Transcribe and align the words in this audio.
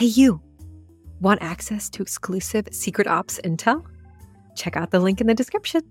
Hey, 0.00 0.06
you. 0.06 0.40
Want 1.20 1.42
access 1.42 1.90
to 1.90 2.00
exclusive 2.00 2.68
Secret 2.72 3.06
Ops 3.06 3.38
intel? 3.44 3.84
Check 4.56 4.74
out 4.74 4.92
the 4.92 4.98
link 4.98 5.20
in 5.20 5.26
the 5.26 5.34
description. 5.34 5.82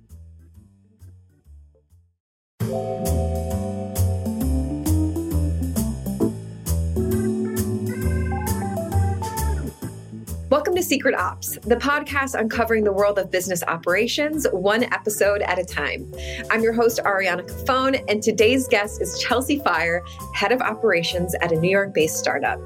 Welcome 10.50 10.76
to 10.76 10.82
Secret 10.82 11.14
Ops, 11.14 11.60
the 11.60 11.76
podcast 11.76 12.34
uncovering 12.34 12.84
the 12.84 12.92
world 12.92 13.20
of 13.20 13.30
business 13.30 13.62
operations, 13.68 14.48
one 14.52 14.86
episode 14.86 15.44
at 15.44 15.60
a 15.60 15.64
time. 15.64 16.12
I'm 16.50 16.64
your 16.64 16.74
host, 16.74 17.00
Ariana 17.06 17.48
Cofone, 17.48 18.04
and 18.08 18.24
today's 18.24 18.68
guest 18.68 19.04
is 19.04 19.20
Chelsey 19.20 19.60
Firor, 19.60 20.02
head 20.34 20.52
of 20.52 20.62
operations 20.62 21.36
at 21.42 21.52
a 21.52 21.56
New 21.60 21.70
York 21.70 21.94
based 21.94 22.18
startup. 22.18 22.60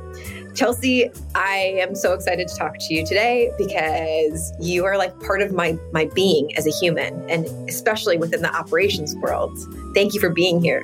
Chelsey, 0.55 1.09
I 1.33 1.75
am 1.79 1.95
so 1.95 2.13
excited 2.13 2.47
to 2.47 2.55
talk 2.55 2.77
to 2.79 2.93
you 2.93 3.05
today 3.05 3.51
because 3.57 4.53
you 4.59 4.85
are 4.85 4.97
like 4.97 5.19
part 5.19 5.41
of 5.41 5.51
my 5.51 5.77
my 5.91 6.05
being 6.13 6.55
as 6.55 6.67
a 6.67 6.69
human 6.69 7.27
and 7.29 7.47
especially 7.67 8.17
within 8.17 8.41
the 8.41 8.55
operations 8.55 9.15
world. 9.15 9.57
Thank 9.95 10.13
you 10.13 10.19
for 10.19 10.29
being 10.29 10.61
here. 10.61 10.83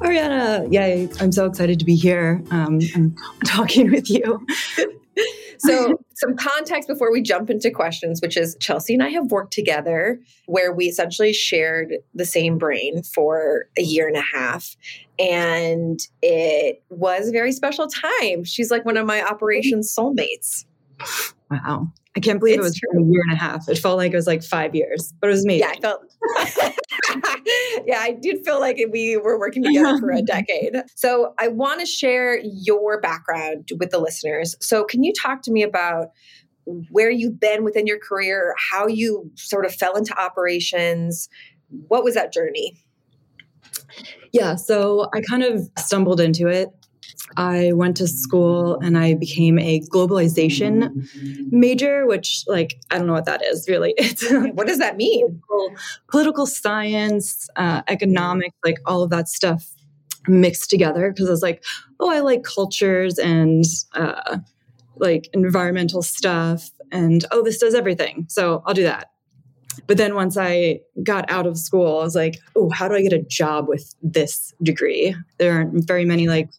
Ariana, 0.00 0.68
yeah, 0.70 1.06
I'm 1.22 1.32
so 1.32 1.46
excited 1.46 1.78
to 1.78 1.84
be 1.86 1.96
here 1.96 2.42
um, 2.50 2.80
and 2.94 3.16
talking 3.46 3.90
with 3.90 4.10
you. 4.10 4.46
so, 5.56 5.98
some 6.14 6.36
context 6.36 6.86
before 6.86 7.10
we 7.10 7.22
jump 7.22 7.48
into 7.48 7.70
questions, 7.70 8.20
which 8.20 8.36
is 8.36 8.56
Chelsey 8.60 8.92
and 8.92 9.02
I 9.02 9.08
have 9.08 9.30
worked 9.30 9.54
together 9.54 10.20
where 10.44 10.72
we 10.72 10.84
essentially 10.84 11.32
shared 11.32 11.94
the 12.14 12.26
same 12.26 12.58
brain 12.58 13.02
for 13.02 13.66
a 13.78 13.82
year 13.82 14.06
and 14.06 14.16
a 14.16 14.24
half. 14.34 14.76
And 15.18 15.98
it 16.22 16.82
was 16.90 17.28
a 17.28 17.32
very 17.32 17.52
special 17.52 17.88
time. 17.88 18.44
She's 18.44 18.70
like 18.70 18.84
one 18.84 18.96
of 18.96 19.06
my 19.06 19.22
operations 19.22 19.94
soulmates. 19.96 20.64
Wow. 21.50 21.92
I 22.16 22.20
can't 22.20 22.38
believe 22.38 22.54
it's 22.54 22.60
it 22.60 22.62
was 22.62 22.74
true. 22.76 23.02
a 23.02 23.06
year 23.06 23.20
and 23.28 23.36
a 23.36 23.40
half. 23.40 23.68
It 23.68 23.78
felt 23.78 23.98
like 23.98 24.12
it 24.12 24.16
was 24.16 24.26
like 24.26 24.42
five 24.42 24.74
years, 24.74 25.12
but 25.20 25.28
it 25.28 25.32
was 25.32 25.44
me. 25.44 25.60
Yeah, 25.60 25.72
I 25.76 25.80
felt. 25.80 26.00
yeah, 27.86 27.98
I 27.98 28.16
did 28.20 28.42
feel 28.44 28.58
like 28.58 28.82
we 28.90 29.18
were 29.18 29.38
working 29.38 29.62
together 29.62 29.98
for 29.98 30.10
a 30.10 30.22
decade. 30.26 30.76
So 30.94 31.34
I 31.38 31.48
want 31.48 31.80
to 31.80 31.86
share 31.86 32.40
your 32.42 33.00
background 33.02 33.68
with 33.78 33.90
the 33.90 33.98
listeners. 33.98 34.56
So 34.60 34.84
can 34.84 35.04
you 35.04 35.12
talk 35.12 35.42
to 35.42 35.52
me 35.52 35.62
about 35.62 36.08
where 36.90 37.10
you've 37.10 37.38
been 37.38 37.64
within 37.64 37.86
your 37.86 37.98
career, 37.98 38.54
how 38.70 38.86
you 38.86 39.30
sort 39.34 39.66
of 39.66 39.74
fell 39.74 39.94
into 39.94 40.18
operations? 40.18 41.28
What 41.88 42.02
was 42.02 42.14
that 42.14 42.32
journey? 42.32 42.82
Yeah, 44.36 44.56
so 44.56 45.08
I 45.14 45.20
kind 45.20 45.42
of 45.42 45.68
stumbled 45.78 46.20
into 46.20 46.48
it 46.48 46.68
I 47.36 47.72
went 47.72 47.96
to 47.98 48.06
school 48.06 48.78
and 48.80 48.96
I 48.96 49.14
became 49.14 49.58
a 49.58 49.80
globalization 49.80 51.08
major, 51.50 52.06
which, 52.06 52.44
like, 52.46 52.80
I 52.90 52.98
don't 52.98 53.06
know 53.06 53.12
what 53.12 53.26
that 53.26 53.44
is 53.44 53.68
really. 53.68 53.94
It's 53.98 54.30
what 54.30 54.66
does 54.66 54.78
that 54.78 54.96
mean? 54.96 55.42
Political, 55.48 55.76
political 56.08 56.46
science, 56.46 57.48
uh, 57.56 57.82
economics, 57.88 58.56
like 58.64 58.78
all 58.86 59.02
of 59.02 59.10
that 59.10 59.28
stuff 59.28 59.66
mixed 60.28 60.70
together. 60.70 61.10
Because 61.10 61.28
I 61.28 61.32
was 61.32 61.42
like, 61.42 61.64
oh, 62.00 62.10
I 62.10 62.20
like 62.20 62.42
cultures 62.44 63.18
and 63.18 63.64
uh, 63.94 64.38
like 64.96 65.28
environmental 65.32 66.02
stuff, 66.02 66.70
and 66.92 67.24
oh, 67.32 67.42
this 67.42 67.58
does 67.58 67.74
everything. 67.74 68.26
So 68.28 68.62
I'll 68.64 68.74
do 68.74 68.84
that. 68.84 69.10
But 69.86 69.96
then 69.96 70.14
once 70.14 70.36
I 70.36 70.80
got 71.02 71.30
out 71.30 71.46
of 71.46 71.58
school, 71.58 71.98
I 71.98 72.02
was 72.02 72.14
like, 72.14 72.38
oh, 72.54 72.70
how 72.70 72.88
do 72.88 72.94
I 72.94 73.02
get 73.02 73.12
a 73.12 73.22
job 73.22 73.68
with 73.68 73.94
this 74.02 74.54
degree? 74.62 75.14
There 75.38 75.52
aren't 75.52 75.86
very 75.86 76.04
many 76.04 76.28
like 76.28 76.50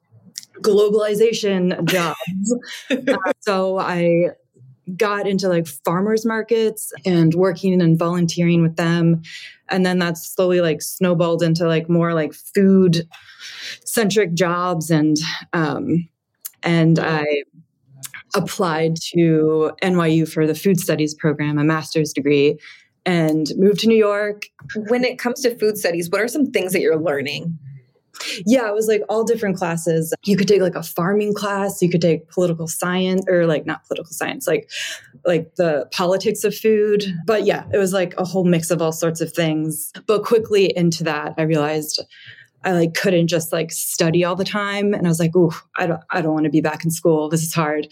globalization 0.61 1.83
jobs. 1.89 2.55
uh, 2.91 3.31
so 3.41 3.77
I 3.79 4.31
got 4.95 5.27
into 5.27 5.49
like 5.49 5.67
farmers 5.67 6.25
markets 6.25 6.93
and 7.05 7.33
working 7.33 7.81
and 7.81 7.99
volunteering 7.99 8.61
with 8.61 8.77
them 8.77 9.21
and 9.69 9.85
then 9.85 9.99
that 9.99 10.17
slowly 10.17 10.61
like 10.61 10.81
snowballed 10.81 11.43
into 11.43 11.67
like 11.67 11.89
more 11.89 12.13
like 12.13 12.33
food 12.33 13.07
centric 13.83 14.33
jobs 14.33 14.89
and 14.89 15.17
um 15.51 16.07
and 16.63 16.99
i 16.99 17.25
applied 18.33 18.95
to 18.95 19.71
nyu 19.81 20.25
for 20.31 20.47
the 20.47 20.55
food 20.55 20.79
studies 20.79 21.13
program 21.13 21.57
a 21.57 21.65
master's 21.65 22.13
degree 22.13 22.57
and 23.07 23.47
moved 23.57 23.79
to 23.79 23.87
new 23.87 23.97
york 23.97 24.43
when 24.89 25.03
it 25.03 25.17
comes 25.17 25.41
to 25.41 25.57
food 25.57 25.77
studies 25.77 26.09
what 26.11 26.21
are 26.21 26.27
some 26.27 26.51
things 26.51 26.73
that 26.73 26.81
you're 26.81 26.99
learning 26.99 27.57
yeah, 28.45 28.67
it 28.67 28.73
was 28.73 28.87
like 28.87 29.01
all 29.09 29.23
different 29.23 29.57
classes. 29.57 30.13
You 30.25 30.37
could 30.37 30.47
take 30.47 30.61
like 30.61 30.75
a 30.75 30.83
farming 30.83 31.33
class, 31.33 31.81
you 31.81 31.89
could 31.89 32.01
take 32.01 32.29
political 32.29 32.67
science 32.67 33.25
or 33.27 33.45
like 33.45 33.65
not 33.65 33.85
political 33.85 34.11
science, 34.11 34.47
like 34.47 34.69
like 35.25 35.55
the 35.55 35.87
politics 35.91 36.43
of 36.43 36.55
food. 36.55 37.05
But 37.25 37.45
yeah, 37.45 37.65
it 37.73 37.77
was 37.77 37.93
like 37.93 38.13
a 38.17 38.25
whole 38.25 38.45
mix 38.45 38.71
of 38.71 38.81
all 38.81 38.91
sorts 38.91 39.21
of 39.21 39.33
things. 39.33 39.91
But 40.05 40.23
quickly 40.23 40.75
into 40.75 41.03
that, 41.03 41.33
I 41.37 41.43
realized 41.43 42.03
I 42.63 42.71
like 42.71 42.93
couldn't 42.95 43.27
just 43.27 43.53
like 43.53 43.71
study 43.71 44.23
all 44.23 44.35
the 44.35 44.43
time. 44.43 44.93
And 44.93 45.05
I 45.05 45.09
was 45.09 45.19
like, 45.19 45.31
oh, 45.35 45.53
I 45.77 45.87
don't 45.87 46.01
I 46.09 46.21
don't 46.21 46.33
want 46.33 46.45
to 46.45 46.49
be 46.49 46.61
back 46.61 46.83
in 46.83 46.91
school. 46.91 47.29
This 47.29 47.43
is 47.43 47.53
hard. 47.53 47.87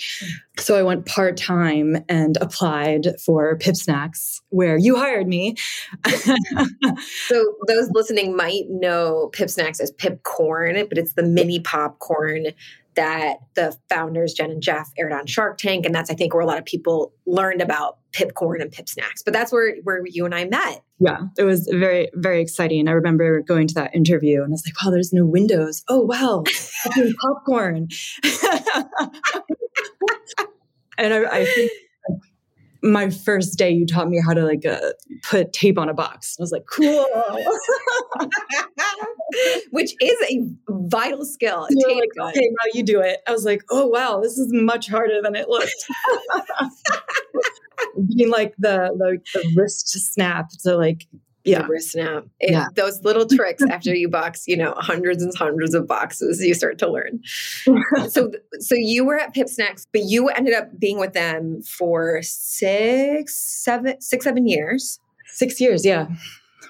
So 0.58 0.78
I 0.78 0.84
went 0.84 1.06
part-time 1.06 1.98
and 2.10 2.38
applied 2.42 3.20
for 3.24 3.58
Pip 3.58 3.76
Snacks, 3.76 4.42
where 4.50 4.78
you 4.78 4.96
hired 4.96 5.28
me. 5.28 5.56
so 7.28 7.56
those 7.68 7.90
listening 7.92 8.36
might 8.36 8.64
know 8.70 9.30
Pip 9.34 9.50
Snacks 9.50 9.80
as 9.80 9.92
Pipcorn, 9.92 10.88
but 10.90 10.98
it's 10.98 11.14
the 11.14 11.24
mini 11.24 11.60
popcorn 11.60 12.48
that 12.96 13.38
the 13.56 13.78
founders, 13.90 14.34
Jen 14.34 14.52
and 14.52 14.62
Jeff, 14.62 14.92
aired 14.98 15.14
on 15.14 15.26
Shark 15.26 15.58
Tank. 15.58 15.86
And 15.86 15.94
that's, 15.94 16.10
I 16.10 16.14
think, 16.14 16.34
where 16.34 16.42
a 16.42 16.46
lot 16.46 16.58
of 16.58 16.66
people 16.66 17.14
learned 17.26 17.62
about 17.62 17.98
Pipcorn 18.14 18.62
and 18.62 18.72
Pip 18.72 18.88
Snacks. 18.88 19.22
But 19.24 19.34
that's 19.34 19.52
where, 19.52 19.76
where 19.84 20.02
you 20.06 20.26
and 20.26 20.34
I 20.34 20.46
met. 20.46 20.84
Yeah, 21.00 21.20
it 21.38 21.44
was 21.44 21.68
very, 21.72 22.10
very 22.14 22.42
exciting. 22.42 22.88
I 22.88 22.92
remember 22.92 23.42
going 23.42 23.68
to 23.68 23.74
that 23.76 23.94
interview 23.96 24.42
and 24.42 24.52
I 24.52 24.52
was 24.52 24.64
like, 24.66 24.82
wow, 24.84 24.92
there's 24.92 25.12
no 25.14 25.26
windows. 25.26 25.84
Oh, 25.90 26.02
wow, 26.02 26.44
popcorn. 27.22 27.90
and 30.98 31.14
I, 31.14 31.40
I 31.40 31.46
think 31.46 31.72
my 32.86 33.10
first 33.10 33.58
day 33.58 33.72
you 33.72 33.86
taught 33.86 34.10
me 34.10 34.22
how 34.26 34.34
to 34.34 34.46
like 34.46 34.66
uh, 34.66 34.92
put 35.24 35.52
tape 35.54 35.78
on 35.80 35.90
a 35.90 35.94
box 35.94 36.36
i 36.40 36.44
was 36.44 36.52
like 36.52 36.66
cool 36.72 37.06
which 39.72 39.96
is 40.02 40.18
a 40.30 40.48
vital 40.70 41.26
skill 41.26 41.68
like, 41.72 42.30
okay 42.30 42.50
now 42.50 42.70
you 42.74 42.84
do 42.84 43.00
it 43.00 43.20
i 43.28 43.32
was 43.32 43.46
like 43.46 43.64
oh 43.70 43.88
wow 43.88 44.20
this 44.22 44.38
is 44.38 44.52
much 44.52 44.88
harder 44.88 45.22
than 45.22 45.36
it 45.36 45.50
looked 45.50 45.86
being 48.16 48.30
like 48.30 48.54
the, 48.58 48.90
the 48.98 49.20
the 49.34 49.54
wrist 49.56 49.90
snap 49.90 50.50
to 50.50 50.76
like 50.76 51.08
yeah. 51.46 51.66
wrist 51.68 51.92
snap. 51.92 52.26
It, 52.40 52.52
yeah. 52.52 52.68
Those 52.76 53.04
little 53.04 53.26
tricks 53.26 53.64
after 53.70 53.94
you 53.94 54.10
box, 54.10 54.48
you 54.48 54.58
know, 54.58 54.74
hundreds 54.78 55.24
and 55.24 55.34
hundreds 55.38 55.74
of 55.74 55.88
boxes, 55.88 56.44
you 56.44 56.54
start 56.54 56.78
to 56.80 56.92
learn. 56.92 57.22
so, 58.10 58.32
so 58.60 58.76
you 58.76 59.06
were 59.06 59.18
at 59.18 59.34
Pip 59.34 59.48
Snacks, 59.48 59.88
but 59.92 60.02
you 60.04 60.28
ended 60.30 60.54
up 60.54 60.78
being 60.80 61.00
with 61.00 61.14
them 61.14 61.62
for 61.62 62.22
six, 62.24 63.36
seven, 63.36 64.02
six, 64.02 64.26
seven 64.26 64.48
years. 64.48 65.00
Six 65.28 65.60
years, 65.60 65.86
yeah, 65.86 66.08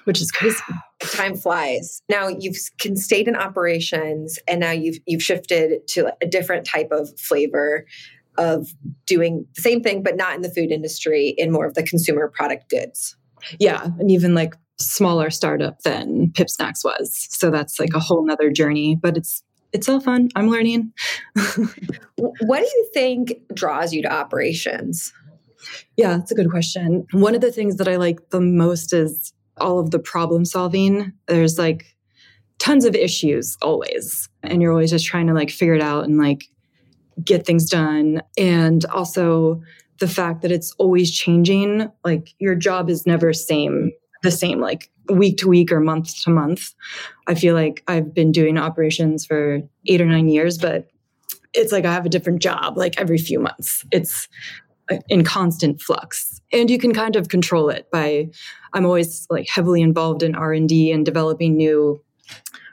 which 0.06 0.20
is 0.20 0.30
crazy. 0.30 0.58
Time 1.00 1.36
flies. 1.36 2.02
Now 2.08 2.28
you've 2.28 2.56
can 2.80 2.96
stayed 2.96 3.28
in 3.28 3.36
operations, 3.36 4.38
and 4.48 4.60
now 4.60 4.70
you've 4.70 4.98
you've 5.06 5.22
shifted 5.22 5.86
to 5.88 6.12
a 6.22 6.26
different 6.26 6.66
type 6.66 6.88
of 6.90 7.08
flavor 7.20 7.86
of 8.38 8.68
doing 9.06 9.46
the 9.56 9.62
same 9.62 9.82
thing, 9.82 10.02
but 10.02 10.16
not 10.16 10.34
in 10.34 10.42
the 10.42 10.50
food 10.50 10.70
industry, 10.70 11.34
in 11.36 11.50
more 11.50 11.66
of 11.66 11.74
the 11.74 11.82
consumer 11.82 12.28
product 12.28 12.68
goods. 12.70 13.16
Yeah, 13.58 13.84
and 13.84 14.10
even 14.10 14.34
like 14.34 14.54
smaller 14.78 15.30
startup 15.30 15.82
than 15.82 16.32
Pip 16.32 16.50
Snacks 16.50 16.84
was. 16.84 17.26
So 17.30 17.50
that's 17.50 17.80
like 17.80 17.94
a 17.94 17.98
whole 17.98 18.24
nother 18.24 18.50
journey, 18.50 18.96
but 19.00 19.16
it's 19.16 19.42
it's 19.72 19.88
all 19.88 20.00
fun. 20.00 20.28
I'm 20.34 20.48
learning. 20.48 20.92
what 22.16 22.60
do 22.60 22.64
you 22.64 22.90
think 22.94 23.34
draws 23.52 23.92
you 23.92 24.02
to 24.02 24.12
operations? 24.12 25.12
Yeah, 25.96 26.16
that's 26.16 26.30
a 26.30 26.34
good 26.34 26.50
question. 26.50 27.06
One 27.12 27.34
of 27.34 27.40
the 27.40 27.52
things 27.52 27.76
that 27.76 27.88
I 27.88 27.96
like 27.96 28.30
the 28.30 28.40
most 28.40 28.92
is 28.92 29.32
all 29.58 29.78
of 29.78 29.90
the 29.90 29.98
problem 29.98 30.44
solving. 30.44 31.12
There's 31.26 31.58
like 31.58 31.96
tons 32.58 32.84
of 32.84 32.94
issues 32.94 33.56
always, 33.62 34.28
and 34.42 34.62
you're 34.62 34.72
always 34.72 34.90
just 34.90 35.06
trying 35.06 35.26
to 35.26 35.34
like 35.34 35.50
figure 35.50 35.74
it 35.74 35.82
out 35.82 36.04
and 36.04 36.18
like 36.18 36.44
get 37.24 37.46
things 37.46 37.68
done. 37.68 38.22
And 38.36 38.84
also 38.86 39.62
the 39.98 40.08
fact 40.08 40.42
that 40.42 40.52
it's 40.52 40.72
always 40.72 41.10
changing, 41.10 41.90
like 42.04 42.34
your 42.38 42.54
job 42.54 42.90
is 42.90 43.06
never 43.06 43.32
same 43.32 43.92
the 44.22 44.30
same 44.30 44.60
like 44.60 44.90
week 45.08 45.38
to 45.38 45.48
week 45.48 45.70
or 45.70 45.80
month 45.80 46.22
to 46.22 46.30
month. 46.30 46.74
I 47.26 47.34
feel 47.34 47.54
like 47.54 47.82
I've 47.86 48.14
been 48.14 48.32
doing 48.32 48.58
operations 48.58 49.24
for 49.24 49.60
eight 49.86 50.00
or 50.00 50.06
nine 50.06 50.28
years, 50.28 50.58
but 50.58 50.88
it's 51.52 51.72
like 51.72 51.84
I 51.84 51.92
have 51.92 52.06
a 52.06 52.10
different 52.10 52.42
job 52.42 52.76
like 52.76 53.00
every 53.00 53.18
few 53.18 53.38
months. 53.38 53.84
It's 53.92 54.28
in 55.08 55.24
constant 55.24 55.80
flux 55.80 56.40
and 56.52 56.70
you 56.70 56.78
can 56.78 56.94
kind 56.94 57.16
of 57.16 57.28
control 57.28 57.68
it 57.68 57.90
by 57.90 58.28
i'm 58.72 58.86
always 58.86 59.26
like 59.30 59.48
heavily 59.48 59.82
involved 59.82 60.22
in 60.22 60.34
r&d 60.34 60.92
and 60.92 61.04
developing 61.04 61.56
new 61.56 62.00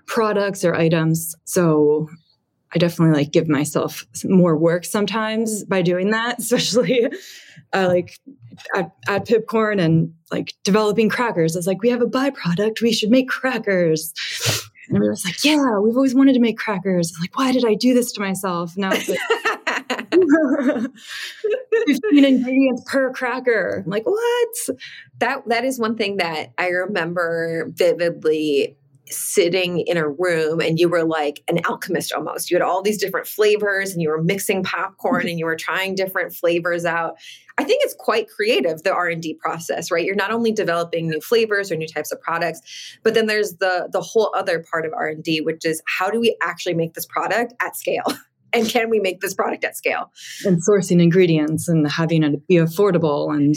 products 0.06 0.64
or 0.64 0.76
items 0.76 1.36
so 1.46 2.08
I 2.76 2.80
definitely 2.80 3.16
like 3.16 3.32
give 3.32 3.48
myself 3.48 4.06
more 4.26 4.58
work 4.58 4.86
sometimes 4.86 5.64
by 5.64 5.82
doing 5.82 6.12
that, 6.12 6.40
especially 6.40 7.06
uh, 7.74 7.88
like 7.88 8.20
at, 8.76 8.92
at 9.08 9.28
Pipcorn 9.28 9.80
and 9.80 10.14
like 10.32 10.54
developing 10.64 11.10
crackers. 11.10 11.56
It's 11.56 11.68
like, 11.68 11.82
we 11.82 11.90
have 11.90 12.02
a 12.02 12.08
byproduct, 12.08 12.82
we 12.82 12.92
should 12.92 13.12
make 13.12 13.30
crackers. 13.30 14.14
And 14.90 14.98
I 14.98 15.08
was 15.08 15.24
like, 15.24 15.44
yeah, 15.44 15.80
we've 15.80 15.96
always 15.96 16.16
wanted 16.16 16.34
to 16.34 16.40
make 16.40 16.58
crackers. 16.58 17.14
like, 17.22 17.38
why 17.38 17.52
did 17.52 17.66
I 17.66 17.76
do 17.76 17.94
this 17.94 18.12
to 18.14 18.22
myself? 18.22 18.76
Now 18.76 18.92
it's 18.92 19.08
like, 19.08 19.20
15 21.88 22.26
ingredients 22.26 22.84
per 22.86 23.12
cracker. 23.14 23.84
I'm 23.86 23.90
like, 23.90 24.06
what? 24.06 24.56
That 25.20 25.48
that 25.48 25.66
is 25.66 25.80
one 25.80 25.96
thing 25.96 26.18
that 26.18 26.54
I 26.58 26.68
remember 26.68 27.72
vividly 27.74 28.78
sitting 29.08 29.80
in 29.80 29.98
a 29.98 30.08
room 30.08 30.60
and 30.60 30.80
you 30.80 30.90
were 30.90 31.04
like 31.04 31.44
an 31.48 31.60
alchemist 31.66 32.14
almost. 32.14 32.50
You 32.50 32.56
had 32.56 32.62
all 32.62 32.82
these 32.82 32.98
different 32.98 33.28
flavors 33.28 33.92
and 33.92 34.02
you 34.02 34.10
were 34.10 34.22
mixing 34.22 34.64
popcorn 34.64 35.28
and 35.28 35.38
you 35.38 35.46
were 35.46 35.56
trying 35.56 35.96
different 35.96 36.34
flavors 36.34 36.86
out. 36.86 37.16
I 37.58 37.64
think 37.64 37.84
it's 37.84 37.96
quite 37.98 38.30
creative 38.30 38.82
the 38.84 38.94
R&D 38.94 39.36
process, 39.36 39.92
right? 39.92 40.04
You're 40.04 40.16
not 40.16 40.32
only 40.32 40.52
developing 40.52 41.10
new 41.10 41.22
flavors 41.22 41.72
or 41.72 41.76
new 41.76 41.88
types 41.88 42.12
of 42.12 42.20
products, 42.22 42.62
but 43.04 43.14
then 43.14 43.28
there's 43.28 43.56
the 43.56 43.90
the 43.92 44.02
whole 44.02 44.34
other 44.36 44.64
part 44.72 44.86
of 44.86 44.94
R&D 44.94 45.42
which 45.42 45.66
is 45.66 45.82
how 45.86 46.10
do 46.10 46.20
we 46.20 46.36
actually 46.42 46.74
make 46.74 46.94
this 46.94 47.06
product 47.06 47.54
at 47.62 47.76
scale? 47.76 48.06
and 48.54 48.68
can 48.68 48.90
we 48.90 49.00
make 49.00 49.22
this 49.22 49.34
product 49.34 49.64
at 49.64 49.76
scale? 49.76 50.12
And 50.46 50.62
sourcing 50.66 51.02
ingredients 51.02 51.68
and 51.68 51.90
having 51.90 52.24
it 52.24 52.48
be 52.48 52.56
affordable 52.56 53.34
and 53.34 53.56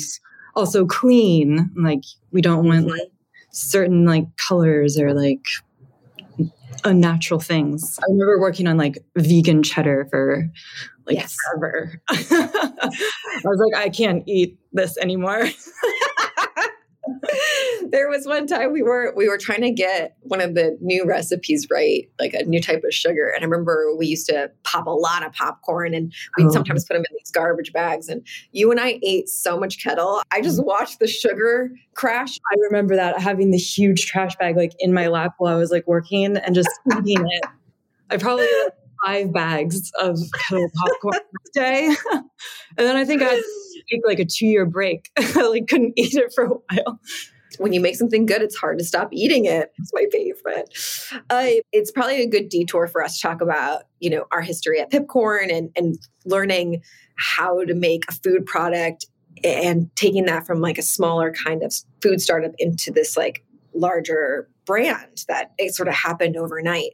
also 0.54 0.86
clean. 0.86 1.70
Like 1.76 2.02
we 2.32 2.40
don't 2.40 2.64
want 2.64 2.86
mm-hmm. 2.86 2.90
like 2.90 3.10
certain 3.50 4.04
like 4.04 4.24
colors 4.36 4.98
or 4.98 5.14
like 5.14 5.44
unnatural 6.84 7.40
things. 7.40 7.98
I 8.02 8.06
remember 8.10 8.40
working 8.40 8.66
on 8.66 8.76
like 8.76 8.98
vegan 9.16 9.62
cheddar 9.62 10.06
for 10.10 10.48
like 11.06 11.16
yes. 11.16 11.36
forever. 11.52 12.00
I 12.08 13.40
was 13.44 13.60
like, 13.70 13.82
I 13.82 13.88
can't 13.88 14.22
eat 14.26 14.58
this 14.72 14.98
anymore. 14.98 15.44
there 17.90 18.08
was 18.08 18.26
one 18.26 18.46
time 18.46 18.72
we 18.72 18.82
were 18.82 19.12
we 19.16 19.28
were 19.28 19.38
trying 19.38 19.62
to 19.62 19.70
get 19.70 20.16
one 20.22 20.40
of 20.40 20.54
the 20.54 20.76
new 20.80 21.04
recipes 21.04 21.66
right, 21.70 22.08
like 22.18 22.34
a 22.34 22.44
new 22.44 22.60
type 22.60 22.82
of 22.84 22.92
sugar. 22.92 23.28
And 23.28 23.42
I 23.42 23.46
remember 23.46 23.94
we 23.96 24.06
used 24.06 24.26
to 24.28 24.50
pop 24.64 24.86
a 24.86 24.90
lot 24.90 25.24
of 25.24 25.32
popcorn 25.32 25.94
and 25.94 26.12
we'd 26.36 26.46
oh. 26.46 26.50
sometimes 26.50 26.84
put 26.84 26.94
them 26.94 27.04
in 27.08 27.16
these 27.18 27.30
garbage 27.30 27.72
bags. 27.72 28.08
And 28.08 28.26
you 28.52 28.70
and 28.70 28.80
I 28.80 28.98
ate 29.02 29.28
so 29.28 29.58
much 29.58 29.82
kettle. 29.82 30.22
I 30.32 30.40
just 30.40 30.60
mm. 30.60 30.66
watched 30.66 30.98
the 30.98 31.06
sugar 31.06 31.70
crash. 31.94 32.38
I 32.50 32.56
remember 32.62 32.96
that 32.96 33.20
having 33.20 33.50
the 33.50 33.58
huge 33.58 34.06
trash 34.06 34.36
bag 34.36 34.56
like 34.56 34.74
in 34.78 34.92
my 34.92 35.08
lap 35.08 35.34
while 35.38 35.54
I 35.54 35.58
was 35.58 35.70
like 35.70 35.86
working 35.86 36.36
and 36.36 36.54
just 36.54 36.70
eating 36.98 37.26
it. 37.26 37.46
I 38.10 38.16
probably 38.18 38.46
five 39.04 39.32
bags 39.32 39.90
of 40.00 40.18
kettle 40.34 40.70
popcorn 40.74 41.14
a 41.14 41.58
day. 41.58 41.94
and 42.12 42.24
then 42.76 42.96
I 42.96 43.04
think 43.04 43.22
I 43.22 43.42
take 43.90 44.02
like 44.06 44.18
a 44.18 44.24
two 44.24 44.46
year 44.46 44.66
break. 44.66 45.10
I 45.18 45.42
like 45.48 45.68
couldn't 45.68 45.94
eat 45.96 46.14
it 46.14 46.32
for 46.34 46.44
a 46.44 46.48
while. 46.48 47.00
When 47.58 47.72
you 47.72 47.80
make 47.80 47.96
something 47.96 48.26
good, 48.26 48.42
it's 48.42 48.56
hard 48.56 48.78
to 48.78 48.84
stop 48.84 49.08
eating 49.12 49.46
it. 49.46 49.72
It's 49.78 49.92
my 49.94 50.04
favorite. 50.12 50.68
Uh, 51.30 51.62
it's 51.72 51.90
probably 51.90 52.20
a 52.22 52.28
good 52.28 52.50
detour 52.50 52.86
for 52.86 53.02
us 53.02 53.16
to 53.16 53.22
talk 53.26 53.40
about, 53.40 53.84
you 53.98 54.10
know, 54.10 54.26
our 54.30 54.42
history 54.42 54.78
at 54.78 54.90
Pipcorn 54.90 55.50
and 55.50 55.70
and 55.76 55.96
learning 56.24 56.82
how 57.16 57.64
to 57.64 57.74
make 57.74 58.04
a 58.08 58.12
food 58.12 58.44
product 58.44 59.06
and 59.42 59.94
taking 59.96 60.26
that 60.26 60.46
from 60.46 60.60
like 60.60 60.78
a 60.78 60.82
smaller 60.82 61.32
kind 61.32 61.62
of 61.62 61.74
food 62.02 62.20
startup 62.20 62.52
into 62.58 62.90
this 62.90 63.16
like 63.16 63.44
larger 63.74 64.48
brand 64.64 65.24
that 65.28 65.52
it 65.58 65.74
sort 65.74 65.88
of 65.88 65.94
happened 65.94 66.36
overnight. 66.36 66.92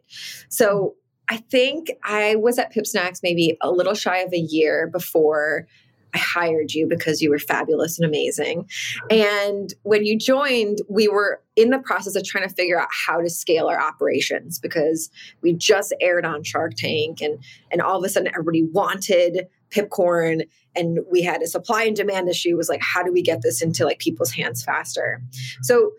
So 0.49 0.95
I 1.29 1.39
think 1.39 1.91
I 2.05 2.37
was 2.37 2.59
at 2.59 2.73
Pip 2.73 2.87
Snacks 2.87 3.21
maybe 3.23 3.57
a 3.61 3.71
little 3.71 3.95
shy 3.95 4.19
of 4.19 4.33
a 4.33 4.39
year 4.39 4.89
before 4.93 5.67
I 6.15 6.19
hired 6.19 6.73
you 6.73 6.87
because 6.87 7.23
you 7.23 7.31
were 7.31 7.39
fabulous 7.39 7.99
and 7.99 8.07
amazing. 8.07 8.69
And 9.11 9.73
when 9.83 10.05
you 10.05 10.19
joined, 10.19 10.79
we 10.89 11.09
were 11.09 11.43
in 11.57 11.71
the 11.71 11.79
process 11.79 12.17
of 12.17 12.25
trying 12.25 12.47
to 12.47 12.55
figure 12.55 12.79
out 12.79 12.89
how 12.91 13.21
to 13.21 13.31
scale 13.31 13.67
our 13.67 13.81
operations 13.81 14.59
because 14.59 15.11
we 15.43 15.55
just 15.55 15.95
aired 16.01 16.27
on 16.27 16.43
Shark 16.43 16.75
Tank 16.77 17.21
and 17.21 17.43
and 17.71 17.81
all 17.81 17.99
of 17.99 18.05
a 18.05 18.09
sudden 18.09 18.29
everybody 18.29 18.65
wanted 18.65 19.47
Pipcorn 19.71 20.43
and 20.75 21.01
we 21.11 21.23
had 21.23 21.43
a 21.43 21.47
supply 21.47 21.85
and 21.85 21.97
demand 21.97 22.29
issue 22.29 22.57
was 22.57 22.69
like 22.69 22.83
how 22.83 23.03
do 23.03 23.13
we 23.13 23.23
get 23.23 23.43
this 23.43 23.63
into 23.63 23.85
like 23.85 23.99
people's 23.99 24.33
hands 24.33 24.63
faster. 24.63 25.23
So 25.63 25.93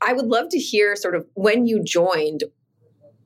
I 0.00 0.12
would 0.12 0.26
love 0.26 0.48
to 0.50 0.58
hear 0.58 0.96
sort 0.96 1.14
of 1.14 1.26
when 1.34 1.66
you 1.66 1.82
joined 1.82 2.44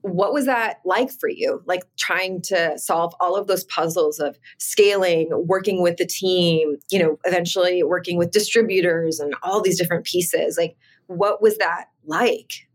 what 0.05 0.33
was 0.33 0.45
that 0.45 0.81
like 0.85 1.09
for 1.09 1.27
you? 1.27 1.63
Like 1.65 1.81
trying 1.97 2.43
to 2.43 2.77
solve 2.77 3.15
all 3.19 3.35
of 3.35 3.47
those 3.47 3.63
puzzles 3.63 4.19
of 4.19 4.37
scaling 4.59 5.29
working 5.31 5.81
with 5.81 5.97
the 5.97 6.05
team 6.05 6.75
you 6.91 6.99
know 6.99 7.17
eventually 7.23 7.81
working 7.81 8.15
with 8.15 8.29
distributors 8.29 9.19
and 9.19 9.33
all 9.41 9.61
these 9.61 9.79
different 9.79 10.05
pieces. 10.05 10.59
Like 10.59 10.77
what 11.07 11.41
was 11.41 11.57
that 11.57 11.85
like? 12.05 12.67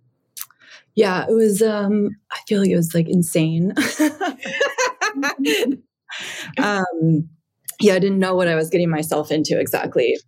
Yeah 0.96 1.24
it 1.28 1.32
was 1.32 1.62
um 1.62 2.10
i 2.32 2.38
feel 2.48 2.60
like 2.60 2.70
it 2.70 2.76
was 2.76 2.94
like 2.94 3.08
insane. 3.08 3.74
Um 6.58 7.28
yeah 7.80 7.94
i 7.94 8.00
didn't 8.00 8.18
know 8.18 8.34
what 8.34 8.48
i 8.48 8.56
was 8.56 8.68
getting 8.68 8.90
myself 8.90 9.30
into 9.30 9.60
exactly. 9.60 10.18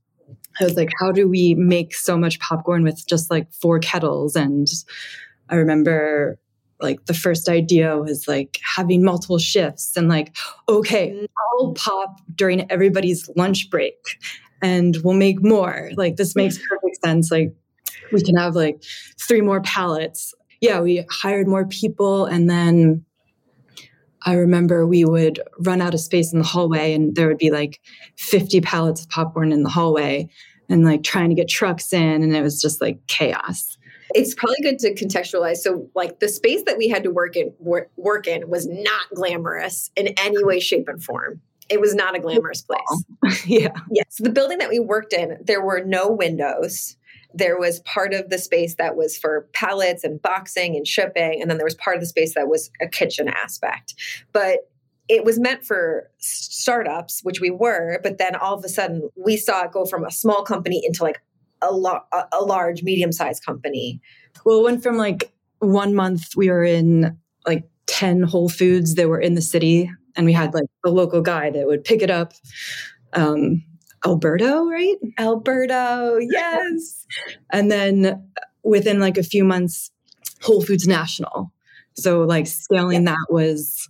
I 0.60 0.64
was 0.64 0.76
like 0.76 0.90
how 1.00 1.10
do 1.10 1.28
we 1.28 1.56
make 1.56 1.94
so 1.94 2.16
much 2.16 2.38
popcorn 2.38 2.84
with 2.84 3.04
just 3.08 3.28
like 3.28 3.52
four 3.52 3.80
kettles? 3.80 4.36
And 4.36 4.68
i 5.48 5.56
remember 5.56 6.38
like 6.82 7.06
the 7.06 7.14
first 7.14 7.48
idea 7.48 7.96
was 7.96 8.26
like 8.26 8.58
having 8.76 9.04
multiple 9.04 9.38
shifts 9.38 9.96
and 9.96 10.08
like 10.08 10.36
okay 10.68 11.10
mm. 11.10 11.26
i'll 11.54 11.72
pop 11.74 12.20
during 12.34 12.70
everybody's 12.70 13.30
lunch 13.36 13.70
break 13.70 13.94
and 14.62 14.96
we'll 15.02 15.14
make 15.14 15.42
more. 15.42 15.90
Like 15.96 16.16
this 16.16 16.34
makes 16.34 16.56
perfect 16.68 16.98
sense. 17.04 17.30
Like 17.30 17.54
we 18.12 18.22
can 18.22 18.36
have 18.36 18.54
like 18.54 18.82
three 19.20 19.40
more 19.40 19.60
pallets. 19.60 20.32
Yeah 20.60 20.80
we 20.80 21.04
hired 21.10 21.48
more 21.48 21.66
people 21.66 22.24
and 22.24 22.48
then 22.48 23.04
I 24.24 24.34
remember 24.34 24.86
we 24.86 25.04
would 25.04 25.40
run 25.58 25.82
out 25.82 25.94
of 25.94 26.00
space 26.00 26.32
in 26.32 26.38
the 26.38 26.44
hallway 26.44 26.94
and 26.94 27.16
there 27.16 27.26
would 27.26 27.38
be 27.38 27.50
like 27.50 27.80
50 28.18 28.60
pallets 28.60 29.02
of 29.02 29.08
popcorn 29.08 29.50
in 29.50 29.64
the 29.64 29.68
hallway 29.68 30.30
and 30.68 30.84
like 30.84 31.02
trying 31.02 31.30
to 31.30 31.34
get 31.34 31.48
trucks 31.48 31.92
in 31.92 32.22
and 32.22 32.36
it 32.36 32.42
was 32.42 32.62
just 32.62 32.80
like 32.80 33.04
chaos 33.08 33.76
it's 34.14 34.34
probably 34.34 34.60
good 34.62 34.78
to 34.80 34.94
contextualize. 34.94 35.58
So, 35.58 35.88
like 35.94 36.20
the 36.20 36.28
space 36.28 36.62
that 36.64 36.78
we 36.78 36.88
had 36.88 37.02
to 37.04 37.10
work 37.10 37.36
in 37.36 37.52
work, 37.58 37.90
work 37.96 38.26
in 38.26 38.48
was 38.48 38.66
not 38.66 39.02
glamorous 39.14 39.90
in 39.96 40.08
any 40.18 40.42
way, 40.42 40.60
shape, 40.60 40.88
and 40.88 41.02
form. 41.02 41.40
It 41.68 41.80
was 41.80 41.94
not 41.94 42.14
a 42.14 42.18
glamorous 42.18 42.62
place. 42.62 43.44
yeah. 43.46 43.72
Yeah. 43.90 44.02
So 44.08 44.24
The 44.24 44.30
building 44.30 44.58
that 44.58 44.68
we 44.68 44.78
worked 44.78 45.12
in, 45.12 45.38
there 45.42 45.64
were 45.64 45.82
no 45.84 46.10
windows. 46.10 46.96
There 47.32 47.58
was 47.58 47.80
part 47.80 48.12
of 48.12 48.28
the 48.28 48.36
space 48.36 48.74
that 48.74 48.94
was 48.94 49.16
for 49.16 49.48
pallets 49.54 50.04
and 50.04 50.20
boxing 50.20 50.76
and 50.76 50.86
shipping. 50.86 51.40
And 51.40 51.50
then 51.50 51.56
there 51.56 51.64
was 51.64 51.76
part 51.76 51.96
of 51.96 52.02
the 52.02 52.06
space 52.06 52.34
that 52.34 52.48
was 52.48 52.70
a 52.80 52.88
kitchen 52.88 53.28
aspect. 53.28 53.94
But 54.32 54.68
it 55.08 55.24
was 55.24 55.38
meant 55.38 55.64
for 55.64 56.10
startups, 56.18 57.20
which 57.22 57.40
we 57.40 57.50
were, 57.50 58.00
but 58.02 58.18
then 58.18 58.36
all 58.36 58.54
of 58.54 58.64
a 58.64 58.68
sudden 58.68 59.08
we 59.16 59.36
saw 59.36 59.64
it 59.64 59.72
go 59.72 59.84
from 59.84 60.04
a 60.04 60.10
small 60.10 60.42
company 60.42 60.82
into 60.84 61.02
like 61.02 61.20
a, 61.62 61.72
lo- 61.72 62.04
a 62.32 62.42
large, 62.42 62.82
medium 62.82 63.12
sized 63.12 63.44
company? 63.44 64.00
Well, 64.44 64.60
it 64.60 64.64
went 64.64 64.82
from 64.82 64.96
like 64.96 65.32
one 65.58 65.94
month 65.94 66.34
we 66.36 66.50
were 66.50 66.64
in 66.64 67.16
like 67.46 67.68
10 67.86 68.22
Whole 68.22 68.48
Foods 68.48 68.96
that 68.96 69.08
were 69.08 69.20
in 69.20 69.34
the 69.34 69.42
city, 69.42 69.90
and 70.16 70.26
we 70.26 70.32
had 70.32 70.54
like 70.54 70.66
a 70.84 70.90
local 70.90 71.22
guy 71.22 71.50
that 71.50 71.66
would 71.66 71.84
pick 71.84 72.02
it 72.02 72.10
up. 72.10 72.32
Um, 73.12 73.64
Alberto, 74.04 74.68
right? 74.68 74.96
Alberto, 75.18 76.18
yes. 76.18 77.06
and 77.52 77.70
then 77.70 78.28
within 78.64 78.98
like 78.98 79.16
a 79.16 79.22
few 79.22 79.44
months, 79.44 79.90
Whole 80.42 80.62
Foods 80.62 80.88
National. 80.88 81.52
So 81.94 82.22
like 82.22 82.46
scaling 82.46 83.04
yeah. 83.04 83.12
that 83.12 83.26
was 83.32 83.88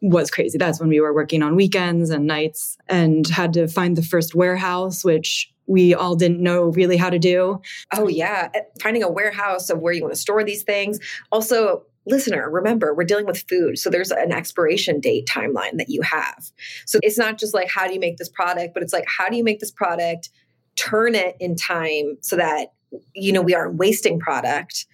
was 0.00 0.30
crazy. 0.30 0.58
That's 0.58 0.80
when 0.80 0.88
we 0.88 1.00
were 1.00 1.14
working 1.14 1.42
on 1.42 1.56
weekends 1.56 2.10
and 2.10 2.26
nights 2.26 2.76
and 2.88 3.26
had 3.26 3.52
to 3.54 3.68
find 3.68 3.96
the 3.96 4.02
first 4.02 4.34
warehouse, 4.34 5.04
which 5.04 5.52
we 5.66 5.94
all 5.94 6.14
didn't 6.14 6.40
know 6.40 6.64
really 6.64 6.96
how 6.96 7.10
to 7.10 7.18
do. 7.18 7.60
Oh, 7.92 8.08
yeah. 8.08 8.50
Uh, 8.54 8.60
finding 8.82 9.02
a 9.02 9.10
warehouse 9.10 9.70
of 9.70 9.78
where 9.78 9.92
you 9.92 10.02
want 10.02 10.14
to 10.14 10.20
store 10.20 10.44
these 10.44 10.62
things. 10.62 10.98
Also, 11.32 11.84
listener, 12.06 12.50
remember, 12.50 12.94
we're 12.94 13.04
dealing 13.04 13.26
with 13.26 13.44
food. 13.48 13.78
So 13.78 13.88
there's 13.88 14.10
an 14.10 14.30
expiration 14.30 15.00
date 15.00 15.26
timeline 15.26 15.78
that 15.78 15.88
you 15.88 16.02
have. 16.02 16.50
So 16.84 16.98
it's 17.02 17.16
not 17.16 17.38
just 17.38 17.54
like, 17.54 17.70
how 17.70 17.86
do 17.86 17.94
you 17.94 18.00
make 18.00 18.18
this 18.18 18.28
product, 18.28 18.74
but 18.74 18.82
it's 18.82 18.92
like, 18.92 19.06
how 19.06 19.28
do 19.28 19.36
you 19.36 19.44
make 19.44 19.60
this 19.60 19.70
product, 19.70 20.28
turn 20.76 21.14
it 21.14 21.36
in 21.40 21.56
time 21.56 22.18
so 22.20 22.36
that, 22.36 22.72
you 23.14 23.32
know, 23.32 23.40
we 23.40 23.54
aren't 23.54 23.76
wasting 23.76 24.20
product? 24.20 24.86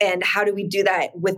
And 0.00 0.24
how 0.24 0.44
do 0.44 0.54
we 0.54 0.66
do 0.66 0.82
that 0.82 1.16
with 1.16 1.36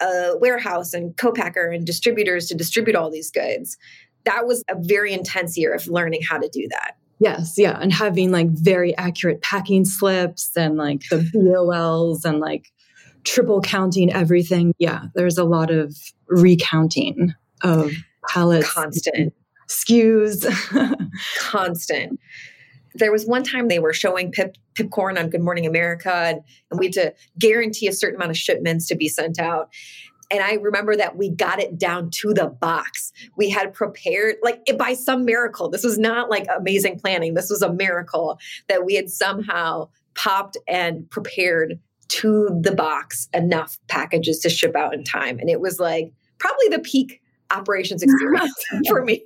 a 0.00 0.36
warehouse 0.40 0.94
and 0.94 1.16
co-packer 1.16 1.68
and 1.68 1.84
distributors 1.84 2.46
to 2.46 2.54
distribute 2.54 2.96
all 2.96 3.10
these 3.10 3.30
goods? 3.30 3.76
That 4.24 4.46
was 4.46 4.64
a 4.70 4.76
very 4.78 5.12
intense 5.12 5.58
year 5.58 5.74
of 5.74 5.86
learning 5.86 6.22
how 6.28 6.38
to 6.38 6.48
do 6.48 6.66
that. 6.70 6.96
Yes, 7.18 7.54
yeah, 7.56 7.78
and 7.80 7.92
having 7.92 8.30
like 8.30 8.50
very 8.50 8.96
accurate 8.96 9.40
packing 9.40 9.84
slips 9.84 10.50
and 10.56 10.76
like 10.76 11.02
the 11.10 11.18
BOLs 11.32 12.24
and 12.24 12.40
like 12.40 12.70
triple 13.24 13.60
counting 13.60 14.12
everything. 14.12 14.74
Yeah, 14.78 15.04
there's 15.14 15.38
a 15.38 15.44
lot 15.44 15.70
of 15.70 15.96
recounting 16.28 17.34
of 17.62 17.92
pallets. 18.28 18.72
Constant. 18.72 19.34
SKUs, 19.68 20.46
Constant. 21.40 22.20
There 22.94 23.12
was 23.12 23.26
one 23.26 23.42
time 23.42 23.68
they 23.68 23.78
were 23.78 23.92
showing 23.92 24.30
pip, 24.30 24.56
Pipcorn 24.74 25.18
on 25.18 25.28
Good 25.28 25.42
Morning 25.42 25.66
America, 25.66 26.12
and, 26.12 26.40
and 26.70 26.80
we 26.80 26.86
had 26.86 26.92
to 26.94 27.14
guarantee 27.38 27.88
a 27.88 27.92
certain 27.92 28.16
amount 28.16 28.30
of 28.30 28.36
shipments 28.36 28.86
to 28.88 28.94
be 28.94 29.08
sent 29.08 29.38
out. 29.38 29.70
And 30.30 30.42
I 30.42 30.54
remember 30.54 30.96
that 30.96 31.16
we 31.16 31.30
got 31.30 31.60
it 31.60 31.78
down 31.78 32.10
to 32.10 32.34
the 32.34 32.46
box. 32.46 33.12
We 33.36 33.50
had 33.50 33.72
prepared, 33.72 34.36
like 34.42 34.64
by 34.78 34.94
some 34.94 35.24
miracle. 35.24 35.68
This 35.68 35.84
was 35.84 35.98
not 35.98 36.30
like 36.30 36.46
amazing 36.54 36.98
planning. 36.98 37.34
This 37.34 37.50
was 37.50 37.62
a 37.62 37.72
miracle 37.72 38.38
that 38.68 38.84
we 38.84 38.94
had 38.94 39.10
somehow 39.10 39.88
popped 40.14 40.56
and 40.66 41.08
prepared 41.10 41.78
to 42.08 42.58
the 42.60 42.72
box 42.72 43.28
enough 43.34 43.78
packages 43.88 44.38
to 44.40 44.48
ship 44.48 44.74
out 44.76 44.94
in 44.94 45.04
time. 45.04 45.38
And 45.38 45.50
it 45.50 45.60
was 45.60 45.78
like 45.78 46.12
probably 46.38 46.68
the 46.68 46.78
peak 46.80 47.20
operations 47.50 48.02
experience 48.02 48.52
for 48.88 49.04
me. 49.04 49.24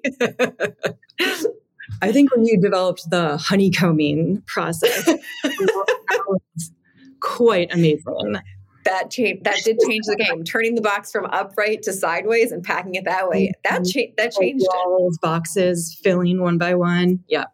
I 2.02 2.12
think 2.12 2.34
when 2.34 2.44
you 2.44 2.60
developed 2.60 3.10
the 3.10 3.36
honeycombing 3.36 4.42
process, 4.46 5.06
was 5.44 6.72
quite 7.20 7.72
amazing. 7.72 8.36
That 8.84 9.10
changed. 9.10 9.44
That 9.44 9.58
did 9.64 9.78
change 9.88 10.04
the 10.06 10.16
game. 10.16 10.44
Turning 10.44 10.74
the 10.74 10.80
box 10.80 11.12
from 11.12 11.26
upright 11.26 11.82
to 11.82 11.92
sideways 11.92 12.52
and 12.52 12.62
packing 12.62 12.94
it 12.94 13.04
that 13.04 13.28
way. 13.28 13.52
That 13.64 13.72
mm-hmm. 13.72 13.82
oh, 13.82 13.90
changed. 13.90 14.16
That 14.16 14.32
changed 14.32 14.66
Walls, 14.68 15.18
boxes 15.20 15.98
filling 16.02 16.40
one 16.40 16.58
by 16.58 16.74
one. 16.74 17.22
Yeah. 17.28 17.46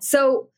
So 0.00 0.48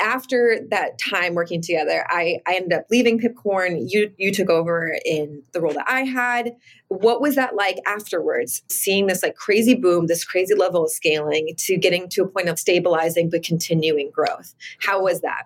after 0.00 0.60
that 0.70 0.98
time 0.98 1.34
working 1.34 1.60
together, 1.62 2.04
I, 2.08 2.38
I 2.46 2.56
ended 2.56 2.72
up 2.72 2.86
leaving 2.90 3.18
Pipcorn. 3.18 3.86
You 3.88 4.12
you 4.16 4.32
took 4.32 4.50
over 4.50 4.96
in 5.04 5.42
the 5.52 5.60
role 5.60 5.72
that 5.72 5.88
I 5.88 6.02
had. 6.02 6.52
What 6.88 7.20
was 7.20 7.36
that 7.36 7.56
like 7.56 7.78
afterwards? 7.86 8.62
Seeing 8.68 9.06
this 9.06 9.22
like 9.22 9.36
crazy 9.36 9.74
boom, 9.74 10.06
this 10.06 10.24
crazy 10.24 10.54
level 10.54 10.84
of 10.84 10.90
scaling 10.90 11.54
to 11.58 11.76
getting 11.76 12.08
to 12.10 12.22
a 12.22 12.28
point 12.28 12.48
of 12.48 12.58
stabilizing 12.58 13.30
but 13.30 13.42
continuing 13.42 14.10
growth. 14.10 14.54
How 14.80 15.02
was 15.02 15.20
that? 15.22 15.44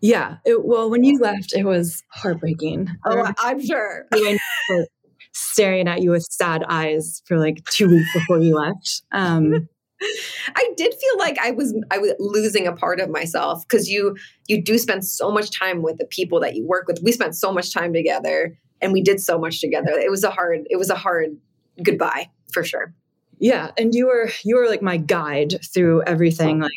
Yeah. 0.00 0.36
It, 0.44 0.64
well, 0.64 0.90
when 0.90 1.04
you 1.04 1.18
left, 1.18 1.52
it 1.54 1.64
was 1.64 2.02
heartbreaking. 2.12 2.88
Oh, 3.04 3.32
I'm 3.38 3.64
sure. 3.64 4.06
staring 5.32 5.88
at 5.88 6.02
you 6.02 6.10
with 6.10 6.26
sad 6.30 6.64
eyes 6.68 7.22
for 7.26 7.38
like 7.38 7.64
two 7.70 7.88
weeks 7.88 8.08
before 8.12 8.38
you 8.38 8.56
left. 8.56 9.02
Um, 9.12 9.68
I 10.54 10.72
did 10.76 10.94
feel 10.94 11.18
like 11.18 11.38
I 11.38 11.50
was 11.50 11.74
I 11.90 11.98
was 11.98 12.12
losing 12.18 12.66
a 12.66 12.72
part 12.72 13.00
of 13.00 13.10
myself 13.10 13.66
because 13.66 13.88
you 13.88 14.16
you 14.46 14.62
do 14.62 14.78
spend 14.78 15.04
so 15.04 15.30
much 15.30 15.56
time 15.56 15.82
with 15.82 15.98
the 15.98 16.06
people 16.06 16.40
that 16.40 16.54
you 16.54 16.66
work 16.66 16.86
with. 16.86 17.00
We 17.02 17.12
spent 17.12 17.34
so 17.34 17.52
much 17.52 17.72
time 17.72 17.92
together 17.92 18.56
and 18.80 18.92
we 18.92 19.02
did 19.02 19.20
so 19.20 19.38
much 19.38 19.60
together. 19.60 19.90
It 19.90 20.10
was 20.10 20.22
a 20.22 20.30
hard 20.30 20.66
it 20.70 20.76
was 20.76 20.90
a 20.90 20.94
hard 20.94 21.36
goodbye 21.82 22.30
for 22.52 22.62
sure. 22.62 22.94
Yeah, 23.40 23.70
and 23.76 23.94
you 23.94 24.06
were 24.06 24.30
you 24.44 24.56
were 24.56 24.68
like 24.68 24.82
my 24.82 24.96
guide 24.96 25.58
through 25.72 26.02
everything 26.02 26.60
like 26.60 26.70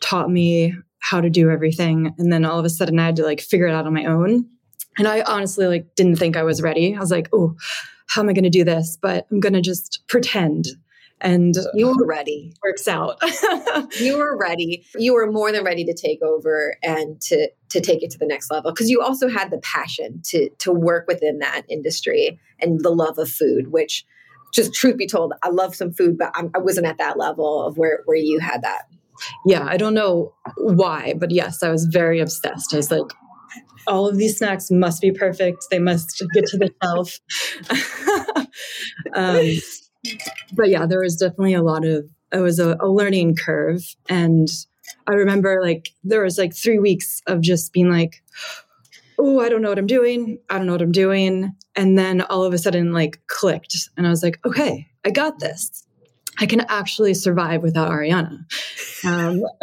taught 0.00 0.30
me 0.30 0.74
how 1.00 1.20
to 1.20 1.30
do 1.30 1.50
everything. 1.50 2.14
And 2.18 2.32
then 2.32 2.44
all 2.44 2.58
of 2.58 2.64
a 2.64 2.70
sudden 2.70 2.98
I 2.98 3.06
had 3.06 3.16
to 3.16 3.24
like 3.24 3.40
figure 3.40 3.66
it 3.66 3.74
out 3.74 3.86
on 3.86 3.94
my 3.94 4.04
own. 4.04 4.46
And 4.98 5.06
I 5.06 5.22
honestly 5.22 5.66
like 5.66 5.94
didn't 5.94 6.16
think 6.16 6.36
I 6.36 6.42
was 6.42 6.60
ready. 6.60 6.94
I 6.96 7.00
was 7.00 7.10
like, 7.10 7.28
"Oh, 7.32 7.54
how 8.08 8.22
am 8.22 8.28
I 8.28 8.32
going 8.32 8.44
to 8.44 8.50
do 8.50 8.64
this?" 8.64 8.98
But 9.00 9.26
I'm 9.30 9.40
going 9.40 9.52
to 9.52 9.60
just 9.60 10.02
pretend. 10.08 10.66
And 11.20 11.56
uh. 11.56 11.62
you 11.74 11.88
were 11.88 12.06
ready. 12.06 12.52
Works 12.62 12.88
out. 12.88 13.20
You 14.00 14.18
were 14.18 14.36
ready. 14.36 14.84
You 14.96 15.14
were 15.14 15.30
more 15.30 15.50
than 15.50 15.64
ready 15.64 15.84
to 15.84 15.94
take 15.94 16.20
over 16.20 16.76
and 16.82 17.20
to 17.22 17.48
to 17.70 17.80
take 17.80 18.02
it 18.02 18.10
to 18.10 18.18
the 18.18 18.26
next 18.26 18.50
level. 18.50 18.70
Because 18.70 18.90
you 18.90 19.00
also 19.00 19.28
had 19.28 19.50
the 19.50 19.58
passion 19.58 20.20
to 20.26 20.50
to 20.58 20.72
work 20.72 21.06
within 21.06 21.38
that 21.38 21.62
industry 21.68 22.38
and 22.60 22.80
the 22.82 22.90
love 22.90 23.18
of 23.18 23.30
food 23.30 23.70
which 23.72 24.04
just 24.52 24.74
truth 24.74 24.96
be 24.96 25.06
told 25.06 25.32
i 25.42 25.48
love 25.48 25.74
some 25.74 25.92
food 25.92 26.16
but 26.18 26.30
I'm, 26.34 26.50
i 26.54 26.58
was 26.58 26.76
not 26.76 26.88
at 26.88 26.98
that 26.98 27.18
level 27.18 27.62
of 27.66 27.76
where 27.76 28.02
where 28.06 28.16
you 28.16 28.38
had 28.38 28.62
that 28.62 28.84
yeah 29.46 29.64
i 29.66 29.76
don't 29.76 29.94
know 29.94 30.32
why 30.56 31.14
but 31.18 31.30
yes 31.30 31.62
i 31.62 31.70
was 31.70 31.84
very 31.86 32.20
obsessed 32.20 32.72
i 32.72 32.76
was 32.76 32.90
like 32.90 33.10
all 33.86 34.06
of 34.06 34.18
these 34.18 34.36
snacks 34.36 34.70
must 34.70 35.00
be 35.00 35.10
perfect 35.10 35.64
they 35.70 35.78
must 35.78 36.22
get 36.34 36.44
to 36.46 36.58
the 36.58 36.70
shelf 36.82 37.18
um, 39.14 39.46
but 40.52 40.68
yeah, 40.68 40.86
there 40.86 41.00
was 41.00 41.16
definitely 41.16 41.54
a 41.54 41.62
lot 41.62 41.84
of 41.84 42.08
it 42.32 42.40
was 42.40 42.58
a, 42.58 42.76
a 42.80 42.88
learning 42.88 43.36
curve, 43.36 43.82
and 44.08 44.48
I 45.06 45.12
remember 45.12 45.60
like 45.62 45.90
there 46.04 46.22
was 46.22 46.38
like 46.38 46.54
three 46.54 46.78
weeks 46.78 47.22
of 47.26 47.40
just 47.40 47.72
being 47.72 47.90
like, 47.90 48.22
oh, 49.18 49.40
I 49.40 49.48
don't 49.48 49.62
know 49.62 49.70
what 49.70 49.78
I'm 49.78 49.86
doing. 49.86 50.38
I 50.50 50.58
don't 50.58 50.66
know 50.66 50.72
what 50.72 50.82
I'm 50.82 50.92
doing. 50.92 51.54
And 51.74 51.98
then 51.98 52.22
all 52.22 52.42
of 52.42 52.52
a 52.52 52.58
sudden, 52.58 52.92
like, 52.92 53.20
clicked. 53.28 53.76
And 53.96 54.06
I 54.06 54.10
was 54.10 54.22
like, 54.22 54.38
okay, 54.44 54.88
I 55.04 55.10
got 55.10 55.38
this. 55.38 55.84
I 56.40 56.46
can 56.46 56.60
actually 56.68 57.14
survive 57.14 57.62
without 57.62 57.90
Ariana. 57.90 58.44
Um, 59.04 59.42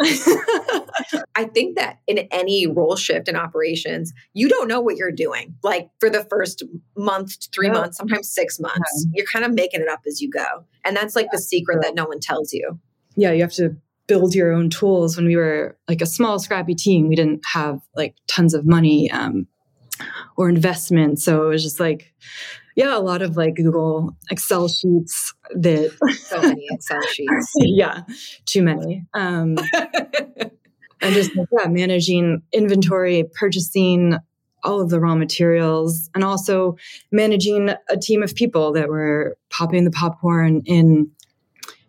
I 1.34 1.44
think 1.44 1.76
that 1.76 1.98
in 2.06 2.18
any 2.30 2.66
role 2.66 2.96
shift 2.96 3.28
in 3.28 3.36
operations, 3.36 4.12
you 4.34 4.48
don't 4.48 4.68
know 4.68 4.80
what 4.80 4.96
you're 4.96 5.12
doing. 5.12 5.54
Like 5.62 5.90
for 6.00 6.10
the 6.10 6.24
first 6.24 6.62
month, 6.96 7.36
three 7.52 7.70
months, 7.70 7.96
sometimes 7.96 8.32
six 8.32 8.60
months, 8.60 9.06
you're 9.12 9.26
kind 9.26 9.44
of 9.44 9.52
making 9.52 9.80
it 9.80 9.88
up 9.88 10.00
as 10.06 10.20
you 10.20 10.30
go. 10.30 10.64
And 10.84 10.96
that's 10.96 11.16
like 11.16 11.28
the 11.32 11.38
secret 11.38 11.80
that 11.82 11.94
no 11.94 12.04
one 12.04 12.20
tells 12.20 12.52
you. 12.52 12.78
Yeah, 13.16 13.32
you 13.32 13.42
have 13.42 13.52
to 13.54 13.76
build 14.06 14.34
your 14.34 14.52
own 14.52 14.70
tools. 14.70 15.16
When 15.16 15.26
we 15.26 15.36
were 15.36 15.76
like 15.88 16.00
a 16.00 16.06
small, 16.06 16.38
scrappy 16.38 16.74
team, 16.74 17.08
we 17.08 17.16
didn't 17.16 17.42
have 17.52 17.80
like 17.94 18.14
tons 18.26 18.54
of 18.54 18.66
money 18.66 19.10
um, 19.10 19.46
or 20.36 20.48
investment. 20.48 21.20
So 21.20 21.46
it 21.46 21.48
was 21.48 21.62
just 21.62 21.80
like, 21.80 22.12
yeah, 22.76 22.96
a 22.96 23.00
lot 23.00 23.22
of 23.22 23.38
like 23.38 23.54
Google 23.54 24.14
Excel 24.30 24.68
sheets 24.68 25.34
that 25.50 25.96
so 26.18 26.40
many 26.42 26.66
Excel 26.70 27.00
sheets. 27.08 27.52
yeah, 27.56 28.02
too 28.44 28.62
many. 28.62 29.06
Um, 29.14 29.56
and 29.72 31.14
just 31.14 31.30
yeah, 31.34 31.68
managing 31.68 32.42
inventory, 32.52 33.24
purchasing 33.34 34.16
all 34.62 34.80
of 34.80 34.90
the 34.90 35.00
raw 35.00 35.14
materials, 35.14 36.10
and 36.14 36.22
also 36.22 36.76
managing 37.10 37.70
a 37.88 37.96
team 37.96 38.22
of 38.22 38.34
people 38.34 38.72
that 38.72 38.88
were 38.88 39.38
popping 39.48 39.84
the 39.84 39.90
popcorn 39.90 40.62
in 40.66 41.10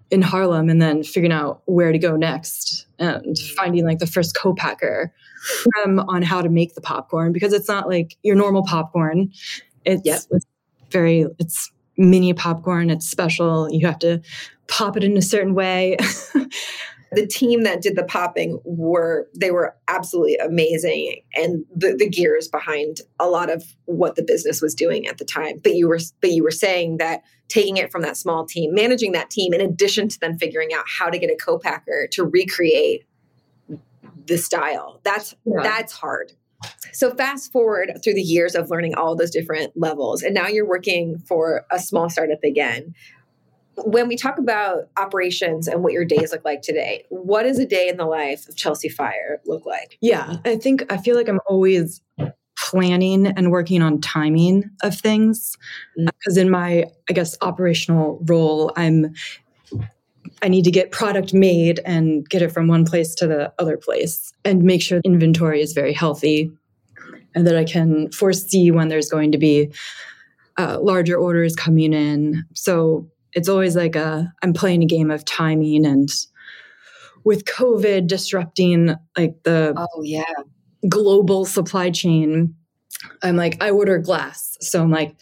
in 0.10 0.22
Harlem 0.22 0.70
and 0.70 0.82
then 0.82 1.04
figuring 1.04 1.34
out 1.34 1.64
where 1.66 1.92
to 1.92 2.00
go 2.00 2.16
next 2.16 2.88
and 2.98 3.38
finding 3.58 3.86
like 3.86 4.00
the 4.00 4.08
first 4.08 4.38
co-packer 4.38 5.14
um, 5.84 6.00
on 6.00 6.22
how 6.22 6.42
to 6.42 6.48
make 6.48 6.76
the 6.76 6.82
popcorn 6.82 7.34
because 7.34 7.52
it's 7.52 7.68
not 7.68 7.90
like 7.90 8.16
your 8.24 8.38
normal 8.38 8.64
popcorn. 8.64 9.34
It's, 9.84 10.02
yep. 10.06 10.22
it's 10.32 10.46
very 10.92 11.26
it's 11.40 11.72
mini 11.98 12.34
popcorn. 12.34 12.90
It's 12.90 13.08
special. 13.08 13.72
You 13.72 13.88
have 13.88 14.00
to 14.00 14.22
pop 14.68 14.98
it 14.98 15.04
in 15.04 15.18
a 15.18 15.22
certain 15.22 15.54
way. 15.54 15.98
the 17.12 17.26
team 17.26 17.64
that 17.64 17.82
did 17.82 17.96
the 17.96 18.04
popping 18.04 18.60
were 18.66 19.28
they 19.36 19.52
were 19.52 19.76
absolutely 19.88 20.36
amazing 20.38 21.22
and 21.36 21.64
the, 21.76 21.96
the 21.98 22.10
gears 22.10 22.48
behind 22.48 23.02
a 23.20 23.28
lot 23.28 23.50
of 23.50 23.64
what 23.86 24.16
the 24.16 24.24
business 24.24 24.62
was 24.62 24.76
doing 24.76 25.08
at 25.08 25.18
the 25.18 25.26
time 25.26 25.58
but 25.64 25.76
you 25.76 25.88
were 25.88 26.00
but 26.22 26.32
you 26.32 26.44
were 26.44 26.52
saying 26.52 26.98
that 26.98 27.24
taking 27.48 27.78
it 27.78 27.92
from 27.92 28.02
that 28.02 28.18
small 28.18 28.46
team 28.46 28.74
managing 28.74 29.14
that 29.14 29.30
team 29.30 29.54
in 29.54 29.62
addition 29.62 30.08
to 30.10 30.20
then 30.20 30.38
figuring 30.38 30.74
out 30.74 30.84
how 30.88 31.10
to 31.10 31.18
get 31.18 31.32
a 31.32 31.36
co-packer 31.36 32.08
to 32.12 32.26
recreate 32.26 33.06
the 34.26 34.38
style 34.38 35.00
that's 35.04 35.34
yeah. 35.46 35.62
that's 35.64 35.94
hard 35.94 36.34
so 36.92 37.14
fast 37.14 37.52
forward 37.52 37.92
through 38.04 38.14
the 38.14 38.22
years 38.22 38.56
of 38.56 38.70
learning 38.70 38.96
all 38.96 39.16
those 39.16 39.32
different 39.32 39.72
levels 39.76 40.24
and 40.24 40.34
now 40.34 40.48
you're 40.48 40.68
working 40.68 41.20
for 41.20 41.66
a 41.72 41.80
small 41.80 42.10
startup 42.10 42.44
again 42.44 42.94
when 43.84 44.08
we 44.08 44.16
talk 44.16 44.38
about 44.38 44.90
operations 44.98 45.68
and 45.68 45.84
what 45.84 45.94
your 45.94 46.06
days 46.06 46.32
look 46.32 46.44
like 46.44 46.62
today, 46.62 47.04
what 47.10 47.44
does 47.44 47.60
a 47.60 47.66
day 47.66 47.88
in 47.88 47.98
the 47.98 48.06
life 48.06 48.50
of 48.50 48.56
Chelsey 48.56 48.90
Firor 48.90 49.38
look 49.46 49.66
like? 49.66 49.98
Yeah, 50.02 50.38
I 50.46 50.56
think 50.56 50.92
I 50.92 50.98
feel 50.98 51.16
like 51.16 51.30
I'm 51.30 51.40
always 51.48 52.02
planning 52.58 53.28
and 53.28 53.52
working 53.52 53.82
on 53.82 54.02
timing 54.02 54.70
of 54.82 54.98
things 54.98 55.56
because 55.96 56.38
mm. 56.38 56.42
in 56.42 56.50
my 56.50 56.86
I 57.10 57.14
guess 57.14 57.38
operational 57.42 58.20
role 58.26 58.72
I'm 58.76 59.14
I 60.42 60.48
need 60.48 60.64
to 60.66 60.72
get 60.72 60.92
product 60.92 61.34
made 61.34 61.80
and 61.86 62.28
get 62.28 62.42
it 62.42 62.52
from 62.52 62.68
one 62.68 62.86
place 62.86 63.16
to 63.16 63.28
the 63.28 63.54
other 63.60 63.78
place 63.78 64.32
and 64.46 64.64
make 64.64 64.82
sure 64.82 65.02
inventory 65.04 65.62
is 65.62 65.74
very 65.74 65.94
healthy 65.94 66.52
and 67.36 67.46
that 67.46 67.56
I 67.56 67.64
can 67.64 68.12
foresee 68.12 68.72
when 68.72 68.88
there's 68.88 69.10
going 69.10 69.32
to 69.32 69.38
be 69.38 69.72
uh, 70.58 70.80
larger 70.82 71.18
orders 71.18 71.56
coming 71.56 71.94
in. 71.94 72.44
So 72.54 73.08
it's 73.34 73.50
always 73.50 73.76
like 73.76 73.96
a 73.96 74.34
I'm 74.42 74.54
playing 74.54 74.84
a 74.84 74.88
game 74.88 75.12
of 75.12 75.26
timing 75.26 75.86
and 75.86 76.10
with 77.24 77.46
COVID 77.46 78.08
disrupting 78.08 78.96
like 79.18 79.44
the 79.44 79.74
oh 79.76 80.02
yeah 80.02 80.24
global 80.88 81.46
supply 81.46 81.90
chain, 81.92 82.56
I'm 83.22 83.36
like 83.36 83.62
I 83.62 83.70
order 83.70 83.98
glass, 84.00 84.58
so 84.62 84.82
I'm 84.82 84.92
like, 84.92 85.16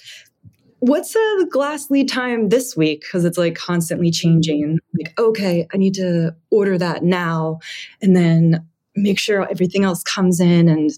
what's 0.79 1.13
the 1.13 1.47
glass 1.51 1.89
lead 1.89 2.09
time 2.09 2.49
this 2.49 2.75
week? 2.75 3.01
Because 3.01 3.25
it's 3.25 3.37
like 3.37 3.55
constantly 3.55 4.11
changing. 4.11 4.79
Like 4.99 5.17
okay, 5.19 5.67
I 5.73 5.77
need 5.77 5.93
to 5.95 6.35
order 6.51 6.77
that 6.77 7.03
now, 7.03 7.59
and 8.01 8.15
then 8.15 8.67
make 8.95 9.19
sure 9.19 9.49
everything 9.49 9.83
else 9.83 10.03
comes 10.03 10.39
in 10.39 10.69
and 10.69 10.91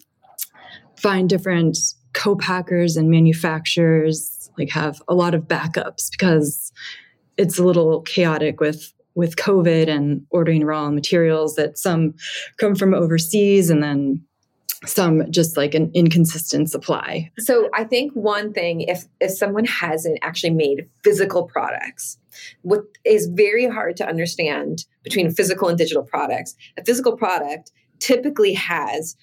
find 0.97 1.29
different 1.29 1.77
co-packers 2.13 2.97
and 2.97 3.09
manufacturers 3.09 4.49
like 4.57 4.69
have 4.69 5.01
a 5.07 5.13
lot 5.13 5.35
of 5.35 5.43
backups 5.43 6.09
because 6.11 6.71
it's 7.37 7.59
a 7.59 7.63
little 7.63 8.01
chaotic 8.01 8.59
with 8.59 8.93
with 9.15 9.35
COVID 9.35 9.87
and 9.87 10.25
ordering 10.29 10.63
raw 10.63 10.89
materials 10.91 11.55
that 11.55 11.77
some 11.77 12.13
come 12.57 12.75
from 12.75 12.93
overseas 12.93 13.69
and 13.69 13.81
then 13.81 14.23
some 14.85 15.29
just 15.31 15.57
like 15.57 15.73
an 15.73 15.91
inconsistent 15.93 16.69
supply. 16.69 17.31
So 17.39 17.69
I 17.73 17.83
think 17.83 18.13
one 18.13 18.53
thing 18.53 18.81
if 18.81 19.05
if 19.19 19.31
someone 19.31 19.65
hasn't 19.65 20.19
actually 20.21 20.51
made 20.51 20.87
physical 21.03 21.43
products, 21.43 22.17
what 22.61 22.83
is 23.03 23.27
very 23.27 23.67
hard 23.67 23.97
to 23.97 24.07
understand 24.07 24.85
between 25.03 25.31
physical 25.31 25.67
and 25.67 25.77
digital 25.77 26.03
products, 26.03 26.55
a 26.77 26.83
physical 26.83 27.17
product 27.17 27.71
typically 27.99 28.53
has 28.53 29.15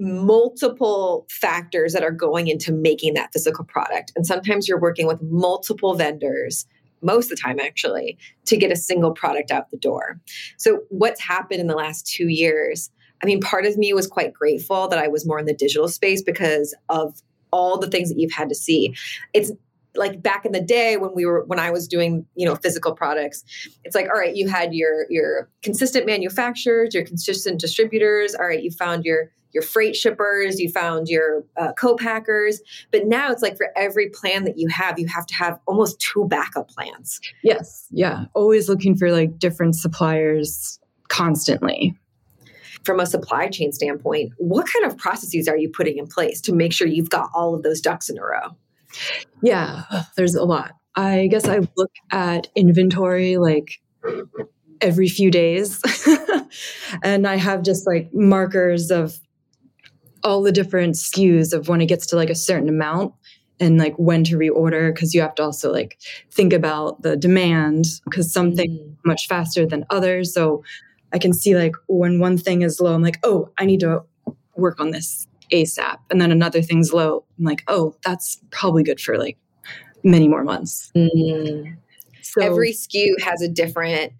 multiple 0.00 1.24
factors 1.30 1.92
that 1.92 2.02
are 2.02 2.10
going 2.10 2.48
into 2.48 2.72
making 2.72 3.14
that 3.14 3.32
physical 3.32 3.64
product. 3.64 4.12
And 4.16 4.26
sometimes 4.26 4.66
you're 4.66 4.80
working 4.80 5.06
with 5.06 5.22
multiple 5.22 5.94
vendors 5.94 6.66
most 7.00 7.26
of 7.26 7.36
the 7.36 7.36
time 7.36 7.60
actually 7.60 8.18
to 8.46 8.56
get 8.56 8.72
a 8.72 8.76
single 8.76 9.12
product 9.12 9.50
out 9.50 9.70
the 9.70 9.76
door. 9.76 10.20
So 10.56 10.80
what's 10.88 11.20
happened 11.20 11.60
in 11.60 11.66
the 11.68 11.76
last 11.76 12.06
2 12.06 12.28
years 12.28 12.90
I 13.24 13.26
mean, 13.26 13.40
part 13.40 13.64
of 13.64 13.78
me 13.78 13.94
was 13.94 14.06
quite 14.06 14.34
grateful 14.34 14.86
that 14.88 14.98
I 14.98 15.08
was 15.08 15.26
more 15.26 15.38
in 15.38 15.46
the 15.46 15.54
digital 15.54 15.88
space 15.88 16.20
because 16.20 16.74
of 16.90 17.22
all 17.52 17.78
the 17.78 17.86
things 17.86 18.10
that 18.10 18.18
you've 18.18 18.34
had 18.34 18.50
to 18.50 18.54
see. 18.54 18.94
It's 19.32 19.50
like 19.94 20.20
back 20.20 20.44
in 20.44 20.52
the 20.52 20.60
day 20.60 20.98
when 20.98 21.14
we 21.14 21.24
were 21.24 21.42
when 21.44 21.58
I 21.58 21.70
was 21.70 21.88
doing 21.88 22.26
you 22.34 22.44
know 22.44 22.54
physical 22.54 22.94
products, 22.94 23.42
it's 23.82 23.94
like 23.94 24.08
all 24.10 24.20
right, 24.20 24.36
you 24.36 24.46
had 24.46 24.74
your 24.74 25.06
your 25.08 25.48
consistent 25.62 26.04
manufacturers, 26.04 26.94
your 26.94 27.06
consistent 27.06 27.62
distributors. 27.62 28.34
All 28.34 28.44
right, 28.44 28.62
you 28.62 28.70
found 28.70 29.06
your 29.06 29.30
your 29.54 29.62
freight 29.62 29.96
shippers, 29.96 30.60
you 30.60 30.68
found 30.68 31.08
your 31.08 31.46
uh, 31.56 31.72
co-packers, 31.78 32.60
but 32.92 33.06
now 33.06 33.32
it's 33.32 33.40
like 33.40 33.56
for 33.56 33.68
every 33.74 34.10
plan 34.10 34.44
that 34.44 34.58
you 34.58 34.68
have, 34.68 34.98
you 34.98 35.06
have 35.06 35.24
to 35.24 35.34
have 35.34 35.58
almost 35.66 35.98
two 35.98 36.26
backup 36.28 36.68
plans. 36.68 37.20
Yes, 37.42 37.86
yeah, 37.90 38.26
always 38.34 38.68
looking 38.68 38.94
for 38.98 39.10
like 39.10 39.38
different 39.38 39.76
suppliers 39.76 40.78
constantly 41.08 41.96
from 42.84 43.00
a 43.00 43.06
supply 43.06 43.48
chain 43.48 43.72
standpoint, 43.72 44.32
what 44.38 44.66
kind 44.66 44.90
of 44.90 44.98
processes 44.98 45.48
are 45.48 45.56
you 45.56 45.68
putting 45.68 45.98
in 45.98 46.06
place 46.06 46.40
to 46.42 46.52
make 46.52 46.72
sure 46.72 46.86
you've 46.86 47.10
got 47.10 47.30
all 47.34 47.54
of 47.54 47.62
those 47.62 47.80
ducks 47.80 48.08
in 48.08 48.18
a 48.18 48.22
row? 48.22 48.56
Yeah, 49.42 49.82
there's 50.16 50.34
a 50.34 50.44
lot. 50.44 50.72
I 50.94 51.26
guess 51.30 51.48
I 51.48 51.60
look 51.76 51.90
at 52.12 52.48
inventory 52.54 53.36
like 53.36 53.80
every 54.80 55.08
few 55.08 55.30
days. 55.30 55.82
and 57.02 57.26
I 57.26 57.36
have 57.36 57.62
just 57.62 57.86
like 57.86 58.12
markers 58.12 58.90
of 58.90 59.18
all 60.22 60.42
the 60.42 60.52
different 60.52 60.94
SKUs 60.94 61.52
of 61.52 61.68
when 61.68 61.80
it 61.80 61.86
gets 61.86 62.06
to 62.08 62.16
like 62.16 62.30
a 62.30 62.34
certain 62.34 62.68
amount 62.68 63.14
and 63.60 63.78
like 63.78 63.94
when 63.96 64.24
to 64.24 64.36
reorder 64.36 64.92
because 64.92 65.14
you 65.14 65.20
have 65.20 65.34
to 65.36 65.42
also 65.42 65.72
like 65.72 65.98
think 66.30 66.52
about 66.52 67.02
the 67.02 67.16
demand 67.16 67.86
because 68.04 68.32
some 68.32 68.54
things 68.54 68.78
mm. 68.78 68.96
much 69.04 69.26
faster 69.28 69.66
than 69.66 69.84
others. 69.90 70.32
So 70.32 70.64
I 71.14 71.18
can 71.18 71.32
see 71.32 71.56
like 71.56 71.76
when 71.86 72.18
one 72.18 72.36
thing 72.36 72.62
is 72.62 72.80
low, 72.80 72.92
I'm 72.92 73.02
like, 73.02 73.20
oh, 73.22 73.50
I 73.56 73.64
need 73.64 73.80
to 73.80 74.02
work 74.56 74.80
on 74.80 74.90
this 74.90 75.26
ASAP. 75.52 75.98
And 76.10 76.20
then 76.20 76.32
another 76.32 76.60
thing's 76.60 76.92
low. 76.92 77.24
I'm 77.38 77.44
like, 77.44 77.62
oh, 77.68 77.94
that's 78.04 78.40
probably 78.50 78.82
good 78.82 79.00
for 79.00 79.16
like 79.16 79.38
many 80.02 80.26
more 80.26 80.42
months. 80.42 80.90
Mm. 80.96 81.76
So, 82.22 82.42
Every 82.42 82.72
SKU 82.72 83.20
has 83.22 83.42
a 83.42 83.48
different 83.48 84.12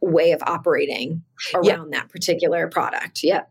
way 0.00 0.32
of 0.32 0.42
operating 0.42 1.22
around 1.54 1.92
yeah. 1.92 2.00
that 2.00 2.08
particular 2.08 2.68
product. 2.68 3.22
Yeah. 3.22 3.42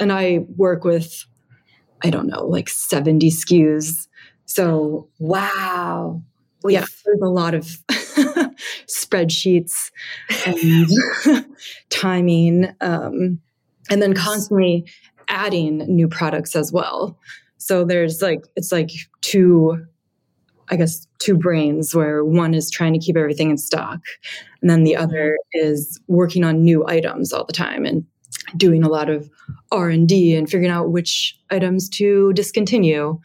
And 0.00 0.12
I 0.12 0.40
work 0.56 0.84
with, 0.84 1.24
I 2.02 2.10
don't 2.10 2.26
know, 2.26 2.44
like 2.44 2.68
70 2.68 3.30
SKUs. 3.30 4.08
So, 4.46 5.08
wow. 5.20 6.22
Yeah, 6.68 6.84
there's 7.04 7.20
a 7.20 7.28
lot 7.28 7.54
of 7.54 7.64
spreadsheets 8.86 9.90
and 10.46 11.46
timing, 11.90 12.74
um, 12.80 13.40
and 13.90 14.02
then 14.02 14.14
constantly 14.14 14.84
adding 15.28 15.78
new 15.78 16.08
products 16.08 16.56
as 16.56 16.72
well. 16.72 17.18
So 17.58 17.84
there's 17.84 18.22
like, 18.22 18.44
it's 18.54 18.72
like 18.72 18.90
two, 19.22 19.86
I 20.68 20.76
guess, 20.76 21.06
two 21.18 21.36
brains 21.36 21.94
where 21.94 22.24
one 22.24 22.54
is 22.54 22.70
trying 22.70 22.92
to 22.92 22.98
keep 22.98 23.16
everything 23.16 23.50
in 23.50 23.58
stock, 23.58 24.00
and 24.60 24.70
then 24.70 24.84
the 24.84 24.96
other 24.96 25.36
is 25.52 26.00
working 26.06 26.44
on 26.44 26.62
new 26.62 26.86
items 26.86 27.32
all 27.32 27.44
the 27.44 27.52
time 27.52 27.84
and 27.84 28.04
doing 28.56 28.84
a 28.84 28.88
lot 28.88 29.08
of 29.10 29.28
r&d 29.72 30.36
and 30.36 30.48
figuring 30.48 30.70
out 30.70 30.90
which 30.90 31.36
items 31.50 31.88
to 31.88 32.32
discontinue 32.34 33.18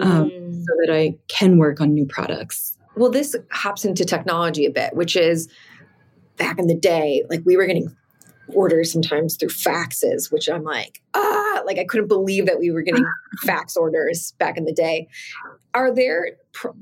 um, 0.00 0.30
mm. 0.30 0.54
so 0.54 0.72
that 0.80 0.92
i 0.92 1.14
can 1.28 1.58
work 1.58 1.80
on 1.80 1.92
new 1.92 2.06
products 2.06 2.78
well, 2.98 3.10
this 3.10 3.36
hops 3.52 3.84
into 3.84 4.04
technology 4.04 4.66
a 4.66 4.70
bit, 4.70 4.94
which 4.94 5.14
is 5.14 5.48
back 6.36 6.58
in 6.58 6.66
the 6.66 6.74
day, 6.74 7.22
like 7.30 7.42
we 7.44 7.56
were 7.56 7.66
getting 7.66 7.94
orders 8.48 8.92
sometimes 8.92 9.36
through 9.36 9.50
faxes, 9.50 10.32
which 10.32 10.48
I'm 10.48 10.64
like, 10.64 11.00
ah, 11.14 11.62
like 11.64 11.78
I 11.78 11.84
couldn't 11.84 12.08
believe 12.08 12.46
that 12.46 12.58
we 12.58 12.72
were 12.72 12.82
getting 12.82 13.04
fax 13.44 13.76
orders 13.76 14.32
back 14.38 14.56
in 14.56 14.64
the 14.64 14.72
day. 14.72 15.06
Are 15.74 15.94
there 15.94 16.30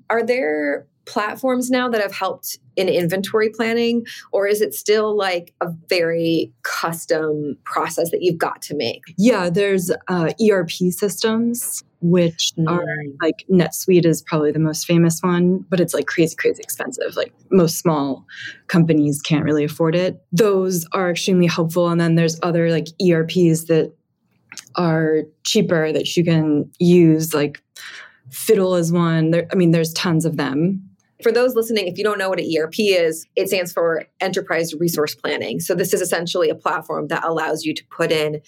are 0.08 0.22
there 0.22 0.86
platforms 1.06 1.70
now 1.70 1.88
that 1.88 2.00
have 2.00 2.12
helped 2.12 2.58
in 2.76 2.88
inventory 2.88 3.48
planning 3.48 4.04
or 4.32 4.46
is 4.46 4.60
it 4.60 4.74
still 4.74 5.16
like 5.16 5.54
a 5.60 5.68
very 5.88 6.52
custom 6.62 7.56
process 7.64 8.10
that 8.10 8.22
you've 8.22 8.38
got 8.38 8.60
to 8.60 8.74
make 8.74 9.02
yeah 9.16 9.48
there's 9.48 9.90
uh, 10.08 10.32
erp 10.50 10.70
systems 10.70 11.84
which 12.00 12.52
mm. 12.58 12.68
are 12.68 12.84
like 13.22 13.44
NetSuite 13.50 14.04
is 14.04 14.22
probably 14.22 14.52
the 14.52 14.58
most 14.58 14.86
famous 14.86 15.20
one, 15.20 15.64
but 15.68 15.80
it's 15.80 15.94
like 15.94 16.06
crazy, 16.06 16.36
crazy 16.36 16.60
expensive. 16.62 17.16
Like 17.16 17.32
most 17.50 17.78
small 17.78 18.26
companies 18.68 19.22
can't 19.22 19.44
really 19.44 19.64
afford 19.64 19.94
it. 19.94 20.22
Those 20.30 20.86
are 20.92 21.10
extremely 21.10 21.46
helpful. 21.46 21.88
And 21.88 22.00
then 22.00 22.14
there's 22.14 22.38
other 22.42 22.70
like 22.70 22.88
ERPs 23.02 23.64
that 23.64 23.92
are 24.76 25.22
cheaper 25.44 25.92
that 25.92 26.16
you 26.16 26.24
can 26.24 26.70
use, 26.78 27.34
like 27.34 27.62
Fiddle 28.30 28.74
is 28.74 28.92
one. 28.92 29.30
There, 29.30 29.46
I 29.52 29.54
mean, 29.54 29.70
there's 29.70 29.92
tons 29.92 30.24
of 30.24 30.36
them. 30.36 30.85
For 31.22 31.32
those 31.32 31.54
listening, 31.54 31.86
if 31.86 31.96
you 31.96 32.04
don't 32.04 32.18
know 32.18 32.28
what 32.28 32.40
an 32.40 32.50
ERP 32.56 32.74
is, 32.78 33.26
it 33.36 33.48
stands 33.48 33.72
for 33.72 34.04
Enterprise 34.20 34.74
Resource 34.74 35.14
Planning. 35.14 35.60
So, 35.60 35.74
this 35.74 35.94
is 35.94 36.02
essentially 36.02 36.50
a 36.50 36.54
platform 36.54 37.08
that 37.08 37.24
allows 37.24 37.64
you 37.64 37.72
to 37.74 37.84
put 37.86 38.12
in 38.12 38.42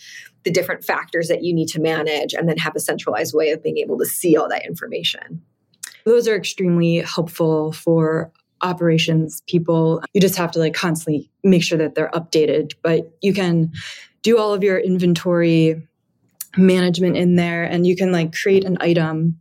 the 0.45 0.51
different 0.51 0.85
factors 0.85 1.29
that 1.29 1.43
you 1.43 1.55
need 1.55 1.69
to 1.69 1.81
manage 1.81 2.35
and 2.35 2.49
then 2.49 2.59
have 2.59 2.77
a 2.77 2.81
centralized 2.81 3.35
way 3.35 3.51
of 3.51 3.63
being 3.63 3.79
able 3.79 3.99
to 3.99 4.05
see 4.05 4.37
all 4.37 4.49
that 4.49 4.67
information. 4.67 5.43
Those 6.05 6.29
are 6.29 6.37
extremely 6.37 6.99
helpful 6.99 7.73
for 7.73 8.33
operations 8.61 9.43
people. 9.47 10.03
You 10.13 10.21
just 10.21 10.37
have 10.37 10.51
to 10.53 10.59
like 10.59 10.75
constantly 10.75 11.31
make 11.45 11.63
sure 11.63 11.79
that 11.79 11.95
they're 11.95 12.11
updated, 12.11 12.73
but 12.83 13.11
you 13.23 13.33
can 13.33 13.73
do 14.23 14.39
all 14.39 14.53
of 14.53 14.63
your 14.63 14.79
inventory 14.79 15.87
management 16.57 17.17
in 17.17 17.37
there 17.37 17.65
and 17.65 17.87
you 17.87 17.95
can 17.95 18.11
like 18.11 18.35
create 18.35 18.65
an 18.65 18.79
item 18.81 19.39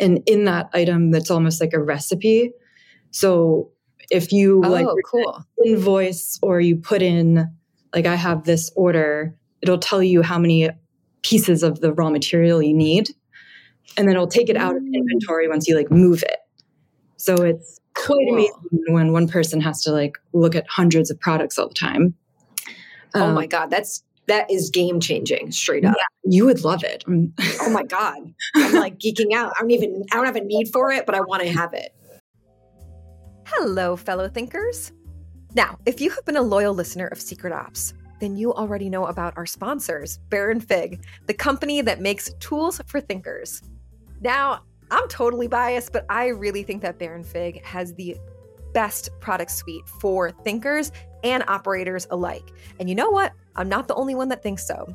and 0.00 0.22
in 0.26 0.46
that 0.46 0.68
item 0.72 1.10
that's 1.10 1.30
almost 1.30 1.60
like 1.60 1.72
a 1.72 1.82
recipe 1.82 2.52
so 3.16 3.70
if 4.10 4.30
you 4.30 4.62
oh, 4.62 4.68
like 4.68 4.86
cool. 5.06 5.42
invoice 5.64 6.38
or 6.42 6.60
you 6.60 6.76
put 6.76 7.00
in 7.00 7.50
like 7.94 8.04
I 8.04 8.14
have 8.14 8.44
this 8.44 8.70
order, 8.76 9.34
it'll 9.62 9.78
tell 9.78 10.02
you 10.02 10.20
how 10.20 10.38
many 10.38 10.68
pieces 11.22 11.62
of 11.62 11.80
the 11.80 11.94
raw 11.94 12.10
material 12.10 12.62
you 12.62 12.74
need. 12.74 13.08
And 13.96 14.06
then 14.06 14.16
it'll 14.16 14.26
take 14.26 14.50
it 14.50 14.56
out 14.58 14.76
of 14.76 14.82
mm. 14.82 14.92
inventory 14.92 15.48
once 15.48 15.66
you 15.66 15.74
like 15.74 15.90
move 15.90 16.22
it. 16.24 16.36
So 17.16 17.36
it's 17.36 17.80
quite 17.94 18.18
cool. 18.28 18.34
amazing 18.34 18.84
when 18.88 19.12
one 19.12 19.28
person 19.28 19.62
has 19.62 19.80
to 19.84 19.92
like 19.92 20.18
look 20.34 20.54
at 20.54 20.66
hundreds 20.68 21.10
of 21.10 21.18
products 21.18 21.58
all 21.58 21.68
the 21.68 21.74
time. 21.74 22.14
Oh 23.14 23.28
um, 23.28 23.34
my 23.34 23.46
God, 23.46 23.70
that's 23.70 24.02
that 24.26 24.50
is 24.50 24.68
game 24.68 25.00
changing 25.00 25.52
straight 25.52 25.86
up. 25.86 25.94
Yeah, 25.96 26.32
you 26.32 26.44
would 26.44 26.64
love 26.64 26.84
it. 26.84 27.02
oh 27.08 27.70
my 27.70 27.84
God. 27.84 28.34
I'm 28.56 28.74
like 28.74 28.98
geeking 28.98 29.32
out. 29.34 29.54
I 29.56 29.62
don't 29.62 29.70
even 29.70 30.04
I 30.12 30.16
don't 30.16 30.26
have 30.26 30.36
a 30.36 30.44
need 30.44 30.68
for 30.70 30.92
it, 30.92 31.06
but 31.06 31.14
I 31.14 31.22
want 31.22 31.42
to 31.42 31.48
have 31.48 31.72
it. 31.72 31.94
Hello, 33.50 33.94
fellow 33.94 34.28
thinkers. 34.28 34.90
Now, 35.54 35.78
if 35.86 36.00
you 36.00 36.10
have 36.10 36.24
been 36.24 36.36
a 36.36 36.42
loyal 36.42 36.74
listener 36.74 37.06
of 37.06 37.20
Secret 37.20 37.52
Ops, 37.52 37.94
then 38.18 38.36
you 38.36 38.52
already 38.52 38.90
know 38.90 39.06
about 39.06 39.34
our 39.36 39.46
sponsors, 39.46 40.18
Baronfig, 40.30 41.00
the 41.26 41.32
company 41.32 41.80
that 41.80 42.00
makes 42.00 42.32
tools 42.40 42.80
for 42.88 43.00
thinkers. 43.00 43.62
Now, 44.20 44.62
I'm 44.90 45.06
totally 45.06 45.46
biased, 45.46 45.92
but 45.92 46.06
I 46.08 46.26
really 46.26 46.64
think 46.64 46.82
that 46.82 46.98
Baronfig 46.98 47.62
has 47.64 47.94
the 47.94 48.16
best 48.74 49.10
product 49.20 49.52
suite 49.52 49.88
for 50.00 50.32
thinkers 50.32 50.90
and 51.22 51.44
operators 51.46 52.08
alike. 52.10 52.50
And 52.80 52.88
you 52.88 52.96
know 52.96 53.10
what? 53.10 53.32
I'm 53.54 53.68
not 53.68 53.86
the 53.86 53.94
only 53.94 54.16
one 54.16 54.28
that 54.30 54.42
thinks 54.42 54.66
so. 54.66 54.92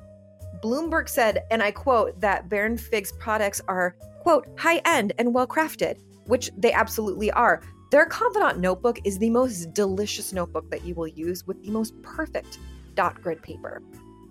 Bloomberg 0.62 1.08
said, 1.08 1.46
and 1.52 1.64
I 1.64 1.72
quote, 1.72 2.20
that 2.20 2.50
Baronfig's 2.50 3.14
products 3.14 3.62
are, 3.70 3.96
quote, 4.20 4.46
high 4.60 4.82
end 4.84 5.14
and 5.18 5.34
well 5.34 5.48
crafted, 5.48 6.02
which 6.26 6.52
they 6.58 6.74
absolutely 6.74 7.32
are. 7.32 7.62
Their 7.92 8.06
Confidant 8.06 8.60
notebook 8.60 9.00
is 9.04 9.20
the 9.20 9.30
most 9.30 9.74
delicious 9.74 10.32
notebook 10.32 10.72
that 10.72 10.86
you 10.86 10.96
will 10.96 11.10
use 11.10 11.46
with 11.46 11.62
the 11.62 11.72
most 11.72 12.02
perfect 12.02 12.58
dot 12.96 13.22
grid 13.22 13.42
paper. 13.42 13.84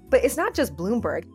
But 0.08 0.24
it's 0.24 0.38
not 0.38 0.54
just 0.54 0.74
Bloomberg. 0.74 1.26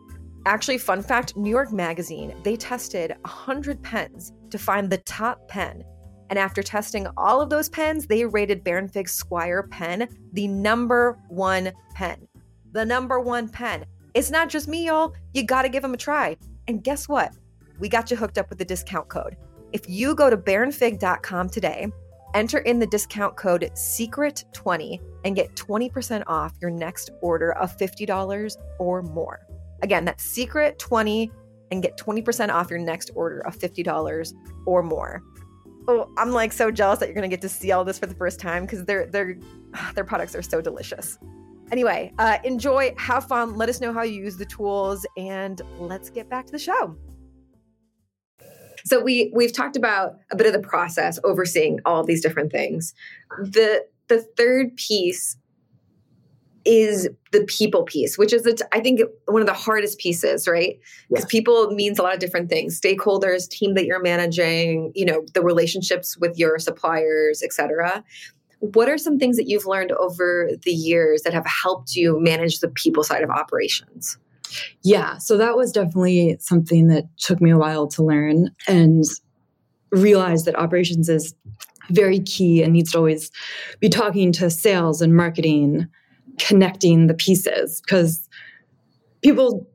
Actually, 0.44 0.78
fun 0.78 1.02
fact 1.02 1.36
New 1.36 1.48
York 1.50 1.70
Magazine, 1.70 2.34
they 2.42 2.56
tested 2.56 3.14
100 3.20 3.80
pens 3.80 4.32
to 4.50 4.58
find 4.58 4.90
the 4.90 4.98
top 4.98 5.46
pen. 5.46 5.84
And 6.28 6.36
after 6.36 6.64
testing 6.64 7.06
all 7.16 7.40
of 7.40 7.48
those 7.48 7.68
pens, 7.68 8.08
they 8.08 8.24
rated 8.24 8.64
Baronfig's 8.64 9.12
Squire 9.12 9.62
pen 9.62 10.08
the 10.32 10.48
number 10.48 11.16
one 11.28 11.70
pen. 11.94 12.26
The 12.72 12.84
number 12.84 13.20
one 13.20 13.48
pen. 13.48 13.86
It's 14.14 14.32
not 14.32 14.48
just 14.48 14.66
me, 14.66 14.86
y'all. 14.86 15.14
You 15.32 15.44
got 15.44 15.62
to 15.62 15.68
give 15.68 15.82
them 15.82 15.94
a 15.94 15.96
try. 15.96 16.36
And 16.66 16.82
guess 16.82 17.08
what? 17.08 17.32
We 17.78 17.88
got 17.88 18.10
you 18.10 18.16
hooked 18.16 18.36
up 18.36 18.48
with 18.48 18.58
the 18.58 18.64
discount 18.64 19.06
code. 19.06 19.36
If 19.72 19.88
you 19.88 20.16
go 20.16 20.28
to 20.28 20.36
baronfig.com 20.36 21.50
today, 21.50 21.92
enter 22.36 22.58
in 22.58 22.78
the 22.78 22.86
discount 22.86 23.36
code 23.36 23.62
SECRET20 23.74 25.00
and 25.24 25.34
get 25.34 25.54
20% 25.56 26.22
off 26.26 26.52
your 26.60 26.70
next 26.70 27.10
order 27.22 27.52
of 27.54 27.76
$50 27.76 28.56
or 28.78 29.02
more. 29.02 29.46
Again, 29.82 30.04
that's 30.04 30.24
SECRET20 30.36 31.30
and 31.70 31.82
get 31.82 31.96
20% 31.96 32.50
off 32.50 32.70
your 32.70 32.78
next 32.78 33.10
order 33.14 33.40
of 33.46 33.56
$50 33.56 34.34
or 34.66 34.82
more. 34.82 35.22
Oh, 35.88 36.10
I'm 36.18 36.30
like 36.32 36.52
so 36.52 36.70
jealous 36.70 36.98
that 36.98 37.06
you're 37.06 37.14
going 37.14 37.28
to 37.28 37.34
get 37.34 37.42
to 37.42 37.48
see 37.48 37.72
all 37.72 37.84
this 37.84 37.98
for 37.98 38.06
the 38.06 38.14
first 38.14 38.40
time 38.40 38.64
because 38.64 38.84
their 38.84 39.06
their 39.06 39.38
their 39.94 40.04
products 40.04 40.34
are 40.34 40.42
so 40.42 40.60
delicious. 40.60 41.18
Anyway, 41.72 42.12
uh, 42.18 42.38
enjoy, 42.44 42.94
have 42.96 43.26
fun. 43.26 43.56
Let 43.56 43.68
us 43.68 43.80
know 43.80 43.92
how 43.92 44.02
you 44.02 44.22
use 44.22 44.36
the 44.36 44.46
tools, 44.46 45.04
and 45.16 45.60
let's 45.78 46.10
get 46.10 46.28
back 46.28 46.46
to 46.46 46.52
the 46.52 46.58
show. 46.58 46.96
So 48.86 49.00
we 49.02 49.32
we've 49.34 49.52
talked 49.52 49.76
about 49.76 50.20
a 50.30 50.36
bit 50.36 50.46
of 50.46 50.52
the 50.52 50.60
process, 50.60 51.18
overseeing 51.24 51.80
all 51.84 52.04
these 52.04 52.22
different 52.22 52.52
things. 52.52 52.94
The 53.36 53.84
the 54.06 54.22
third 54.36 54.76
piece 54.76 55.36
is 56.64 57.08
the 57.32 57.42
people 57.44 57.82
piece, 57.82 58.16
which 58.16 58.32
is 58.32 58.46
I 58.72 58.78
think 58.78 59.00
one 59.26 59.42
of 59.42 59.48
the 59.48 59.54
hardest 59.54 59.98
pieces, 59.98 60.46
right? 60.46 60.78
Because 61.08 61.24
yes. 61.24 61.30
people 61.30 61.70
means 61.72 61.98
a 61.98 62.02
lot 62.02 62.14
of 62.14 62.20
different 62.20 62.48
things: 62.48 62.80
stakeholders, 62.80 63.48
team 63.48 63.74
that 63.74 63.86
you're 63.86 64.02
managing, 64.02 64.92
you 64.94 65.04
know, 65.04 65.26
the 65.34 65.42
relationships 65.42 66.16
with 66.16 66.38
your 66.38 66.60
suppliers, 66.60 67.42
etc. 67.42 68.04
What 68.60 68.88
are 68.88 68.98
some 68.98 69.18
things 69.18 69.36
that 69.36 69.48
you've 69.48 69.66
learned 69.66 69.92
over 69.92 70.50
the 70.62 70.72
years 70.72 71.22
that 71.22 71.34
have 71.34 71.44
helped 71.44 71.96
you 71.96 72.20
manage 72.20 72.60
the 72.60 72.68
people 72.68 73.02
side 73.02 73.24
of 73.24 73.30
operations? 73.30 74.16
Yeah, 74.82 75.18
so 75.18 75.36
that 75.36 75.56
was 75.56 75.72
definitely 75.72 76.36
something 76.40 76.88
that 76.88 77.04
took 77.18 77.40
me 77.40 77.50
a 77.50 77.58
while 77.58 77.86
to 77.88 78.04
learn 78.04 78.50
and 78.66 79.04
realize 79.90 80.44
that 80.44 80.56
operations 80.56 81.08
is 81.08 81.34
very 81.90 82.20
key 82.20 82.62
and 82.62 82.72
needs 82.72 82.92
to 82.92 82.98
always 82.98 83.30
be 83.80 83.88
talking 83.88 84.32
to 84.32 84.50
sales 84.50 85.00
and 85.00 85.16
marketing, 85.16 85.86
connecting 86.38 87.06
the 87.06 87.14
pieces 87.14 87.80
because 87.80 88.28
people 89.22 89.66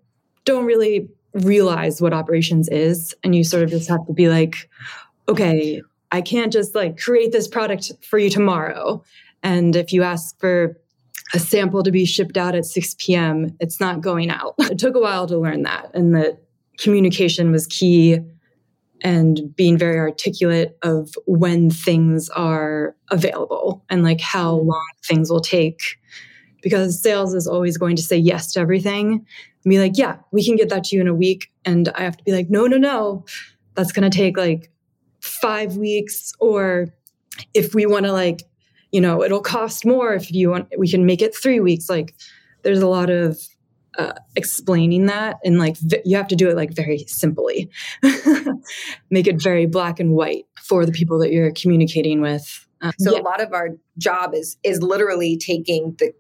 don't 0.46 0.66
really 0.66 1.10
realize 1.34 2.02
what 2.02 2.14
operations 2.14 2.68
is. 2.70 3.14
And 3.24 3.36
you 3.36 3.44
sort 3.44 3.64
of 3.64 3.70
just 3.70 3.90
have 3.90 4.06
to 4.08 4.14
be 4.14 4.28
like, 4.30 4.70
okay, 5.30 5.82
I 6.12 6.22
can't 6.22 6.52
just 6.52 6.76
like 6.76 7.00
create 7.00 7.32
this 7.32 7.48
product 7.48 7.92
for 8.04 8.20
you 8.20 8.30
tomorrow. 8.30 9.04
And 9.44 9.76
if 9.76 9.94
you 9.94 10.04
ask 10.04 10.38
for 10.40 10.78
a 11.34 11.40
sample 11.40 11.84
to 11.84 11.92
be 11.92 12.06
shipped 12.06 12.38
out 12.38 12.56
at 12.56 12.66
6 12.66 12.96
p.m., 13.00 13.56
it's 13.60 13.80
not 13.80 14.02
going 14.02 14.30
out. 14.30 14.56
It 14.60 14.80
took 14.80 14.96
a 14.96 15.00
while 15.00 15.28
to 15.28 15.38
learn 15.38 15.64
that 15.64 15.92
and 15.94 16.16
that 16.16 16.42
communication 16.78 17.52
was 17.52 17.68
key 17.68 18.20
and 19.04 19.56
being 19.56 19.78
very 19.78 19.98
articulate 19.98 20.78
of 20.84 21.14
when 21.26 21.70
things 21.70 22.30
are 22.30 22.96
available 23.10 23.84
and 23.90 24.04
like 24.04 24.22
how 24.22 24.58
mm-hmm. 24.58 24.70
long 24.70 24.92
things 25.06 25.30
will 25.30 25.42
take 25.42 25.82
because 26.62 27.02
sales 27.02 27.34
is 27.34 27.48
always 27.48 27.78
going 27.78 27.96
to 27.96 28.04
say 28.04 28.18
yes 28.18 28.52
to 28.54 28.60
everything 28.60 29.14
and 29.14 29.70
be 29.70 29.80
like 29.80 29.98
yeah 29.98 30.18
we 30.32 30.46
can 30.46 30.56
get 30.56 30.70
that 30.70 30.84
to 30.84 30.96
you 30.96 31.02
in 31.02 31.08
a 31.08 31.14
week 31.14 31.52
and 31.66 31.90
i 31.96 32.02
have 32.02 32.16
to 32.16 32.24
be 32.24 32.32
like 32.32 32.50
no 32.50 32.68
no 32.68 32.78
no 32.78 33.26
that's 33.74 33.92
going 33.92 34.10
to 34.10 34.16
take 34.16 34.38
like 34.38 34.72
five 35.22 35.78
weeks 35.78 36.32
or 36.40 36.88
if 37.54 37.74
we 37.74 37.86
want 37.86 38.06
to 38.06 38.12
like 38.12 38.44
you 38.92 39.02
know 39.02 39.24
it'll 39.24 39.42
cost 39.42 39.86
more 39.86 40.14
if 40.14 40.32
you 40.32 40.50
want 40.50 40.68
we 40.78 40.90
can 40.90 41.06
make 41.06 41.22
it 41.22 41.36
three 41.36 41.60
weeks. 41.60 41.90
Like 41.90 42.16
there's 42.64 42.82
a 42.82 42.88
lot 42.88 43.10
of 43.10 43.38
uh, 43.98 44.14
explaining 44.36 45.08
that 45.08 45.38
and 45.44 45.60
like 45.60 45.78
v- 45.78 46.02
you 46.06 46.16
have 46.16 46.28
to 46.28 46.36
do 46.36 46.50
it 46.50 46.56
like 46.56 46.74
very 46.74 47.00
simply. 47.08 47.70
Make 49.10 49.28
it 49.28 49.42
very 49.42 49.66
black 49.66 50.00
and 50.00 50.12
white 50.12 50.46
for 50.62 50.86
the 50.86 50.92
people 50.92 51.20
that 51.20 51.32
you're 51.32 51.52
communicating 51.52 52.22
with. 52.22 52.68
Um, 52.82 52.94
so 53.00 53.14
yeah. 53.14 53.20
a 53.20 53.24
lot 53.24 53.42
of 53.42 53.54
our 53.54 53.70
job 53.98 54.34
is 54.34 54.58
is 54.64 54.82
literally 54.82 55.38
taking 55.38 55.96
the 56.00 56.14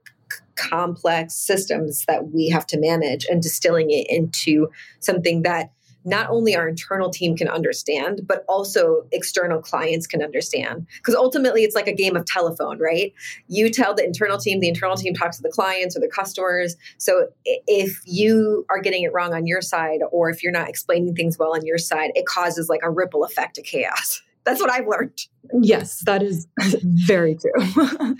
complex 0.55 1.33
systems 1.33 2.05
that 2.07 2.31
we 2.31 2.49
have 2.49 2.67
to 2.67 2.79
manage 2.79 3.25
and 3.25 3.41
distilling 3.41 3.89
it 3.89 4.05
into 4.09 4.67
something 4.99 5.43
that 5.43 5.71
not 6.03 6.29
only 6.29 6.55
our 6.55 6.67
internal 6.67 7.09
team 7.09 7.35
can 7.35 7.47
understand, 7.47 8.21
but 8.25 8.43
also 8.47 9.05
external 9.11 9.61
clients 9.61 10.07
can 10.07 10.23
understand. 10.23 10.87
Because 10.97 11.15
ultimately, 11.15 11.63
it's 11.63 11.75
like 11.75 11.87
a 11.87 11.93
game 11.93 12.15
of 12.15 12.25
telephone, 12.25 12.79
right? 12.79 13.13
You 13.47 13.69
tell 13.69 13.93
the 13.93 14.03
internal 14.03 14.37
team, 14.37 14.59
the 14.59 14.67
internal 14.67 14.95
team 14.95 15.13
talks 15.13 15.37
to 15.37 15.43
the 15.43 15.49
clients 15.49 15.95
or 15.95 15.99
the 15.99 16.07
customers. 16.07 16.75
So 16.97 17.27
if 17.45 18.01
you 18.05 18.65
are 18.69 18.79
getting 18.81 19.03
it 19.03 19.13
wrong 19.13 19.33
on 19.33 19.45
your 19.45 19.61
side, 19.61 19.99
or 20.11 20.29
if 20.29 20.41
you're 20.41 20.51
not 20.51 20.69
explaining 20.69 21.15
things 21.15 21.37
well 21.37 21.53
on 21.53 21.65
your 21.65 21.77
side, 21.77 22.11
it 22.15 22.25
causes 22.25 22.69
like 22.69 22.81
a 22.83 22.89
ripple 22.89 23.23
effect 23.23 23.57
of 23.57 23.63
chaos. 23.63 24.21
That's 24.43 24.59
what 24.59 24.71
I've 24.71 24.87
learned. 24.87 25.19
Yes, 25.61 25.99
that 26.05 26.23
is 26.23 26.47
very 26.57 27.35
true. 27.35 27.51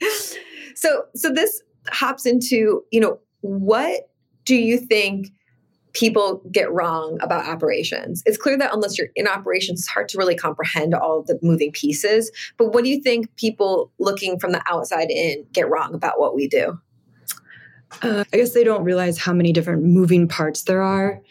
so, 0.74 1.04
so 1.14 1.32
this 1.32 1.62
hops 1.90 2.26
into, 2.26 2.82
you 2.90 3.00
know, 3.00 3.20
what 3.42 4.10
do 4.44 4.56
you 4.56 4.78
think 4.78 5.28
people 5.96 6.42
get 6.52 6.70
wrong 6.70 7.18
about 7.22 7.46
operations. 7.46 8.22
It's 8.26 8.36
clear 8.36 8.58
that 8.58 8.74
unless 8.74 8.98
you're 8.98 9.08
in 9.16 9.26
operations, 9.26 9.80
it's 9.80 9.88
hard 9.88 10.08
to 10.10 10.18
really 10.18 10.36
comprehend 10.36 10.94
all 10.94 11.22
the 11.22 11.38
moving 11.42 11.72
pieces. 11.72 12.30
But 12.58 12.74
what 12.74 12.84
do 12.84 12.90
you 12.90 13.00
think 13.00 13.34
people 13.36 13.90
looking 13.98 14.38
from 14.38 14.52
the 14.52 14.62
outside 14.68 15.10
in 15.10 15.46
get 15.52 15.70
wrong 15.70 15.94
about 15.94 16.20
what 16.20 16.34
we 16.34 16.48
do? 16.48 16.78
Uh, 18.02 18.24
I 18.30 18.36
guess 18.36 18.52
they 18.52 18.62
don't 18.62 18.84
realize 18.84 19.16
how 19.16 19.32
many 19.32 19.52
different 19.52 19.84
moving 19.84 20.28
parts 20.28 20.64
there 20.64 20.82
are 20.82 21.22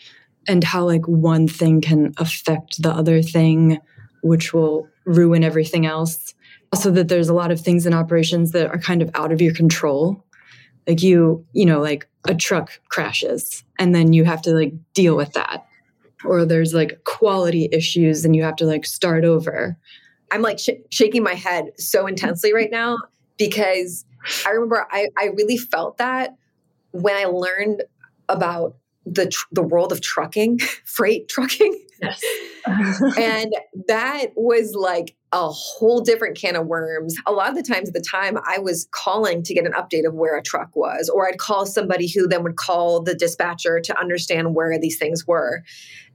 and 0.48 0.64
how 0.64 0.84
like 0.84 1.08
one 1.08 1.48
thing 1.48 1.80
can 1.80 2.14
affect 2.18 2.82
the 2.82 2.90
other 2.90 3.22
thing, 3.22 3.80
which 4.24 4.52
will 4.52 4.88
ruin 5.06 5.44
everything 5.44 5.86
else. 5.86 6.34
Also, 6.74 6.90
that 6.92 7.08
there's 7.08 7.30
a 7.30 7.34
lot 7.36 7.52
of 7.52 7.62
things 7.62 7.86
in 7.86 7.94
operations 7.94 8.52
that 8.54 8.68
are 8.68 8.80
kind 8.80 9.04
of 9.04 9.12
out 9.14 9.32
of 9.32 9.42
your 9.42 9.54
control 9.54 10.26
like 10.88 11.02
you 11.02 11.46
you 11.54 11.66
know 11.66 11.82
like 11.82 12.08
a 12.28 12.36
truck 12.36 12.80
crashes 12.90 13.64
and 13.80 13.94
then 13.94 14.14
you 14.14 14.24
have 14.26 14.42
to 14.44 14.52
like 14.52 14.74
deal 14.94 15.16
with 15.16 15.34
that. 15.34 15.66
Or 16.24 16.46
there's 16.46 16.74
like 16.74 17.04
quality 17.04 17.70
issues 17.72 18.26
and 18.26 18.36
you 18.36 18.44
have 18.44 18.56
to 18.58 18.66
like 18.66 18.86
start 18.86 19.26
over. 19.26 19.78
I'm 20.32 20.42
like 20.42 20.60
sh- 20.60 20.82
shaking 20.90 21.24
my 21.24 21.36
head 21.36 21.72
so 21.78 22.08
intensely 22.08 22.54
right 22.54 22.72
now 22.72 22.98
because 23.38 24.06
i 24.46 24.50
remember 24.50 24.88
i 24.92 25.08
i 25.18 25.26
really 25.36 25.58
felt 25.58 25.98
that 25.98 26.36
when 26.92 27.16
i 27.16 27.26
learned 27.26 27.84
about 28.30 28.76
the 29.06 29.28
tr- 29.28 29.46
the 29.52 29.62
world 29.62 29.92
of 29.92 30.02
trucking 30.02 30.60
freight 30.86 31.28
trucking 31.28 31.85
yes. 32.02 32.22
and 33.18 33.54
that 33.88 34.28
was 34.36 34.74
like 34.76 35.16
a 35.32 35.50
whole 35.50 36.02
different 36.02 36.38
can 36.38 36.56
of 36.56 36.66
worms. 36.66 37.16
A 37.26 37.32
lot 37.32 37.50
of 37.50 37.56
the 37.56 37.64
times 37.64 37.90
at 37.90 37.94
the 37.94 38.02
time, 38.02 38.38
I 38.48 38.60
was 38.60 38.88
calling 38.92 39.44
to 39.44 39.54
get 39.54 39.66
an 39.66 39.74
update 39.74 40.08
of 40.08 40.14
where 40.14 40.38
a 40.38 40.42
truck 40.42 40.76
was, 40.76 41.10
or 41.10 41.28
I'd 41.28 41.38
call 41.38 41.66
somebody 41.66 42.08
who 42.08 42.28
then 42.28 42.44
would 42.44 42.56
call 42.56 43.02
the 43.02 43.16
dispatcher 43.16 43.80
to 43.82 44.00
understand 44.00 44.56
where 44.56 44.80
these 44.80 44.98
things 44.98 45.28
were. 45.28 45.64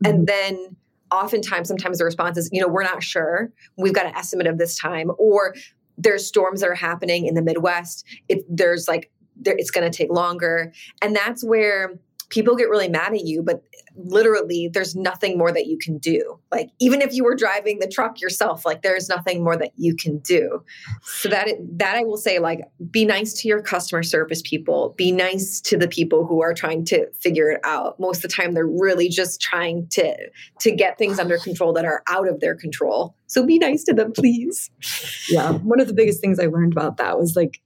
Mm-hmm. 0.03 0.07
And 0.07 0.27
then 0.27 0.77
oftentimes, 1.13 1.69
sometimes 1.69 1.99
the 1.99 2.05
response 2.05 2.39
is, 2.39 2.49
you 2.53 2.61
know, 2.61 2.69
we're 2.69 2.83
not 2.83 3.03
sure. 3.03 3.53
We've 3.77 3.95
got 3.95 4.07
an 4.07 4.15
estimate 4.15 4.47
of 4.47 4.59
this 4.59 4.79
time. 4.79 5.11
Or 5.19 5.55
there's 5.99 6.27
storms 6.27 6.61
that 6.61 6.71
are 6.71 6.75
happening 6.75 7.27
in 7.27 7.35
the 7.35 7.43
Midwest. 7.43 8.07
It, 8.29 8.45
there's 8.49 8.89
like, 8.89 9.11
there, 9.37 9.55
it's 9.57 9.71
going 9.71 9.91
to 9.91 9.97
take 9.97 10.11
longer. 10.11 10.73
And 11.03 11.15
that's 11.15 11.45
where 11.45 11.99
people 12.31 12.57
get 12.57 12.71
really 12.71 12.89
mad 12.89 13.13
at 13.13 13.27
you, 13.27 13.43
but 13.43 13.63
literally 14.05 14.69
there's 14.73 14.95
nothing 14.97 15.39
more 15.39 15.53
that 15.53 15.67
you 15.67 15.79
can 15.79 15.99
do. 15.99 16.39
Like 16.51 16.71
even 16.79 17.03
if 17.03 17.13
you 17.15 17.25
were 17.25 17.35
driving 17.35 17.79
the 17.79 17.89
truck 17.89 18.21
yourself, 18.21 18.65
like 18.65 18.83
there's 18.83 19.09
nothing 19.09 19.43
more 19.43 19.57
that 19.57 19.73
you 19.77 19.95
can 19.95 20.19
do. 20.19 20.63
So 21.03 21.29
that 21.29 21.49
that 21.79 21.97
I 21.97 22.05
will 22.05 22.17
say 22.17 22.39
like 22.39 22.61
be 22.91 23.05
nice 23.05 23.33
to 23.41 23.49
your 23.49 23.63
customer 23.63 24.03
service 24.03 24.43
people, 24.43 24.95
be 24.97 25.13
nice 25.13 25.61
to 25.63 25.77
the 25.77 25.89
people 25.89 26.27
who 26.27 26.43
are 26.43 26.55
trying 26.55 26.85
to 26.87 27.11
figure 27.13 27.51
it 27.51 27.61
out. 27.65 27.99
Most 27.99 28.19
of 28.19 28.23
the 28.23 28.29
time 28.29 28.53
they're 28.53 28.67
really 28.67 29.09
just 29.09 29.41
trying 29.41 29.87
to 29.89 30.17
to 30.61 30.71
get 30.71 30.99
things 30.99 31.19
under 31.19 31.39
control 31.39 31.73
that 31.75 31.85
are 31.85 32.03
out 32.07 32.29
of 32.29 32.41
their 32.41 32.55
control. 32.55 33.15
So 33.27 33.45
be 33.45 33.59
nice 33.59 33.85
to 33.85 33.95
them, 33.95 34.13
please. 34.13 34.71
Yeah, 35.29 35.53
one 35.53 35.81
of 35.81 35.87
the 35.87 35.95
biggest 35.95 36.21
things 36.21 36.39
I 36.39 36.47
learned 36.47 36.73
about 36.73 36.97
that 36.97 37.19
was 37.19 37.37
like 37.37 37.61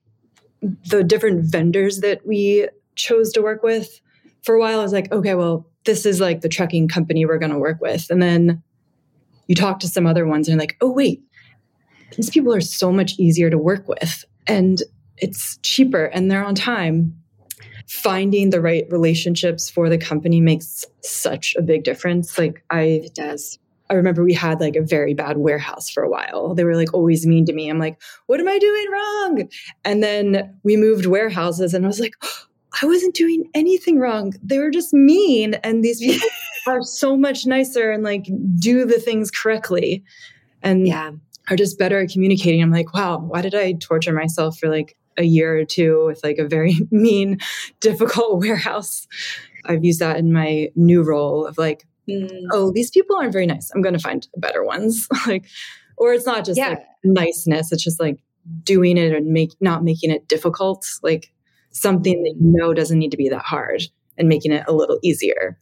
the 0.87 1.05
different 1.05 1.45
vendors 1.45 2.01
that 2.01 2.27
we 2.27 2.69
chose 2.97 3.33
to 3.33 3.43
work 3.43 3.63
with 3.63 4.01
for 4.45 4.55
a 4.55 4.61
while, 4.61 4.79
I 4.79 4.83
was 4.83 4.93
like, 4.93 5.11
okay, 5.11 5.35
well, 5.35 5.67
this 5.85 6.07
is 6.07 6.21
like 6.21 6.41
the 6.41 6.49
trucking 6.49 6.89
company 6.89 7.27
we're 7.27 7.39
going 7.39 7.53
to 7.53 7.59
work 7.59 7.81
with. 7.81 8.11
And 8.11 8.23
then 8.23 8.63
you 9.47 9.55
talk 9.55 9.81
to 9.81 9.89
some 9.89 10.07
other 10.07 10.27
ones 10.27 10.49
and 10.49 10.59
like, 10.59 10.77
oh, 10.81 10.91
wait, 10.91 11.23
these 12.17 12.31
people 12.31 12.55
are 12.55 12.61
so 12.61 12.91
much 12.93 13.19
easier 13.19 13.51
to 13.51 13.59
work 13.59 13.89
with 13.89 14.25
and 14.47 14.83
it's 15.19 15.59
cheaper 15.63 16.07
and 16.07 16.31
they're 16.31 16.45
on 16.45 16.55
time. 16.55 17.15
finding 17.87 18.51
the 18.51 18.61
right 18.61 18.87
relationships 18.91 19.69
for 19.69 19.89
the 19.89 19.99
company 19.99 20.41
makes 20.41 20.85
such 21.03 21.55
a 21.57 21.63
big 21.63 21.85
difference. 21.85 22.39
Like 22.39 22.65
I 22.71 22.81
It 22.81 23.15
does. 23.15 23.59
I 23.91 23.95
remember 23.95 24.25
we 24.25 24.33
had 24.33 24.61
like 24.61 24.77
a 24.77 24.83
very 24.83 25.13
bad 25.13 25.37
warehouse 25.37 25.91
for 25.91 26.03
a 26.03 26.09
while. 26.09 26.55
They 26.55 26.65
were 26.65 26.77
like 26.77 26.95
always 26.95 27.27
mean 27.27 27.45
to 27.47 27.53
me. 27.53 27.69
I'm 27.69 27.79
like, 27.79 28.01
what 28.27 28.41
am 28.41 28.49
I 28.49 28.59
doing 28.59 28.87
wrong? 28.91 29.49
And 29.85 30.03
then 30.03 30.59
we 30.63 30.79
moved 30.79 31.05
warehouses 31.05 31.75
and 31.75 31.85
I 31.85 31.89
was 31.89 32.01
like, 32.01 32.15
I 32.83 32.87
wasn't 32.87 33.15
doing 33.15 33.45
anything 33.55 33.99
wrong. 33.99 34.35
They 34.43 34.59
were 34.59 34.71
just 34.71 34.93
mean. 34.93 35.55
And 35.55 35.85
these 35.85 36.01
people 36.01 36.29
are 36.67 36.83
so 36.83 37.17
much 37.17 37.47
nicer 37.47 37.91
and 37.91 38.03
like 38.03 38.27
do 38.59 38.85
the 38.85 38.99
things 38.99 39.31
correctly 39.31 40.03
and 40.63 40.87
Yeah. 40.87 41.13
are 41.51 41.57
just 41.57 41.79
better 41.79 42.01
at 42.01 42.11
communicating. 42.11 42.63
I'm 42.63 42.71
like, 42.73 42.93
wow, 42.95 43.19
why 43.19 43.43
did 43.43 43.55
I 43.55 43.73
torture 43.75 44.13
myself 44.13 44.59
for 44.59 44.69
like 44.69 44.97
a 45.17 45.23
year 45.25 45.57
or 45.59 45.65
two 45.65 46.05
with 46.07 46.21
like 46.25 46.39
a 46.39 46.49
very 46.49 46.75
mean, 46.91 47.39
difficult 47.81 48.41
warehouse? 48.41 49.07
I've 49.67 49.85
used 49.85 50.01
that 50.01 50.19
in 50.19 50.33
my 50.33 50.69
new 50.75 51.03
role 51.03 51.47
of 51.47 51.59
like, 51.59 51.87
Mm. 52.07 52.29
oh, 52.53 52.71
these 52.71 52.91
people 52.91 53.17
aren't 53.17 53.33
very 53.33 53.47
nice. 53.47 53.71
I'm 53.75 53.81
going 53.81 53.95
to 53.95 53.99
find 53.99 54.29
better 54.37 54.63
ones. 54.63 55.09
like, 55.27 55.47
or 55.97 56.13
it's 56.13 56.27
not 56.27 56.45
just 56.45 56.59
Yeah. 56.59 56.69
like 56.71 56.83
niceness. 57.03 57.73
It's 57.73 57.83
just 57.83 57.99
like 57.99 58.19
doing 58.63 58.99
it 58.99 59.15
and 59.15 59.29
make 59.29 59.53
not 59.63 59.83
making 59.83 60.11
it 60.11 60.29
difficult. 60.29 60.85
Like 61.03 61.33
something 61.75 62.23
that 62.23 62.35
you 62.41 62.53
know 62.57 62.73
doesn't 62.73 62.99
need 62.99 63.11
to 63.11 63.17
be 63.17 63.29
that 63.29 63.43
hard 63.43 63.83
and 64.17 64.29
making 64.29 64.53
it 64.53 64.65
a 64.67 64.73
little 64.73 64.99
easier. 65.03 65.59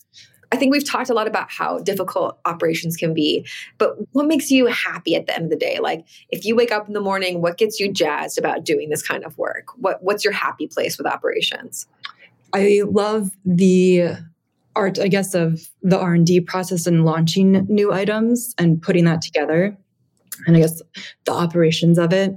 I 0.52 0.56
think 0.56 0.70
we've 0.70 0.84
talked 0.84 1.08
a 1.08 1.14
lot 1.14 1.26
about 1.26 1.50
how 1.50 1.78
difficult 1.78 2.38
operations 2.44 2.96
can 2.96 3.14
be, 3.14 3.46
but 3.78 3.96
what 4.12 4.26
makes 4.26 4.50
you 4.50 4.66
happy 4.66 5.14
at 5.16 5.26
the 5.26 5.34
end 5.34 5.44
of 5.44 5.50
the 5.50 5.56
day? 5.56 5.78
Like 5.80 6.06
if 6.28 6.44
you 6.44 6.54
wake 6.54 6.70
up 6.70 6.86
in 6.86 6.92
the 6.92 7.00
morning, 7.00 7.40
what 7.40 7.56
gets 7.56 7.80
you 7.80 7.90
jazzed 7.90 8.38
about 8.38 8.64
doing 8.64 8.90
this 8.90 9.02
kind 9.02 9.24
of 9.24 9.36
work? 9.38 9.68
What 9.76 10.02
what's 10.02 10.24
your 10.24 10.34
happy 10.34 10.68
place 10.68 10.98
with 10.98 11.06
operations? 11.06 11.86
I 12.52 12.82
love 12.84 13.30
the 13.46 14.16
art, 14.76 14.98
I 14.98 15.08
guess, 15.08 15.34
of 15.34 15.70
the 15.82 15.98
R 15.98 16.12
and 16.12 16.26
D 16.26 16.38
process 16.40 16.86
and 16.86 17.06
launching 17.06 17.66
new 17.70 17.90
items 17.90 18.54
and 18.58 18.80
putting 18.80 19.06
that 19.06 19.22
together, 19.22 19.74
and 20.46 20.54
I 20.54 20.60
guess 20.60 20.82
the 21.24 21.32
operations 21.32 21.98
of 21.98 22.12
it, 22.12 22.34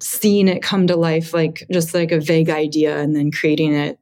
seeing 0.00 0.48
it 0.48 0.62
come 0.62 0.86
to 0.86 0.96
life, 0.96 1.34
like 1.34 1.66
just 1.70 1.94
like 1.94 2.12
a 2.12 2.20
vague 2.20 2.50
idea, 2.50 2.98
and 2.98 3.14
then 3.14 3.30
creating 3.30 3.74
it 3.74 3.98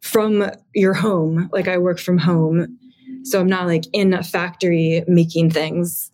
from 0.00 0.50
your 0.74 0.94
home. 0.94 1.48
Like 1.52 1.68
I 1.68 1.78
work 1.78 1.98
from 1.98 2.18
home, 2.18 2.78
so 3.24 3.40
I'm 3.40 3.48
not 3.48 3.66
like 3.66 3.84
in 3.92 4.14
a 4.14 4.22
factory 4.22 5.04
making 5.06 5.50
things. 5.50 6.10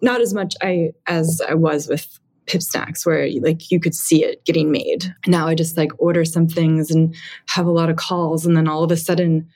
Not 0.00 0.20
as 0.20 0.34
much 0.34 0.54
I 0.62 0.92
as 1.06 1.40
I 1.48 1.54
was 1.54 1.88
with 1.88 2.18
pip 2.46 2.62
snacks 2.62 3.04
where 3.04 3.28
like 3.40 3.70
you 3.70 3.80
could 3.80 3.94
see 3.94 4.24
it 4.24 4.44
getting 4.44 4.70
made. 4.70 5.12
Now 5.26 5.48
I 5.48 5.54
just 5.54 5.76
like 5.76 5.90
order 5.98 6.24
some 6.24 6.48
things 6.48 6.90
and 6.90 7.14
have 7.46 7.66
a 7.66 7.72
lot 7.72 7.90
of 7.90 7.96
calls 7.96 8.46
and 8.46 8.56
then 8.56 8.68
all 8.68 8.84
of 8.84 8.92
a 8.92 8.96
sudden 8.96 9.48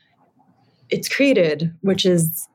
it's 0.89 1.09
created, 1.09 1.73
which 1.83 2.05
is 2.05 2.49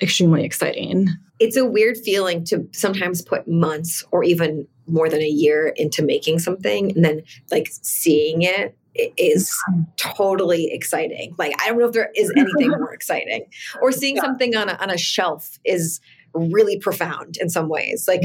extremely 0.00 0.44
exciting. 0.44 1.08
It's 1.40 1.56
a 1.56 1.64
weird 1.64 1.96
feeling 1.96 2.44
to 2.46 2.68
sometimes 2.72 3.22
put 3.22 3.48
months 3.48 4.04
or 4.10 4.22
even 4.24 4.66
more 4.88 5.08
than 5.08 5.20
a 5.20 5.28
year 5.28 5.68
into 5.76 6.02
making 6.02 6.38
something 6.38 6.92
and 6.92 7.04
then 7.04 7.22
like 7.50 7.68
seeing 7.82 8.42
it 8.42 8.76
is 9.16 9.52
totally 9.96 10.72
exciting. 10.72 11.34
Like 11.38 11.54
I 11.62 11.68
don't 11.68 11.78
know 11.78 11.86
if 11.86 11.92
there 11.92 12.10
is 12.16 12.32
anything 12.36 12.70
more 12.78 12.92
exciting. 12.92 13.44
Or 13.80 13.92
seeing 13.92 14.16
Yeah. 14.16 14.22
something 14.22 14.56
on 14.56 14.68
a, 14.68 14.72
on 14.74 14.90
a 14.90 14.98
shelf 14.98 15.58
is 15.64 16.00
really 16.34 16.78
profound 16.78 17.36
in 17.36 17.48
some 17.48 17.68
ways. 17.68 18.06
Like 18.08 18.22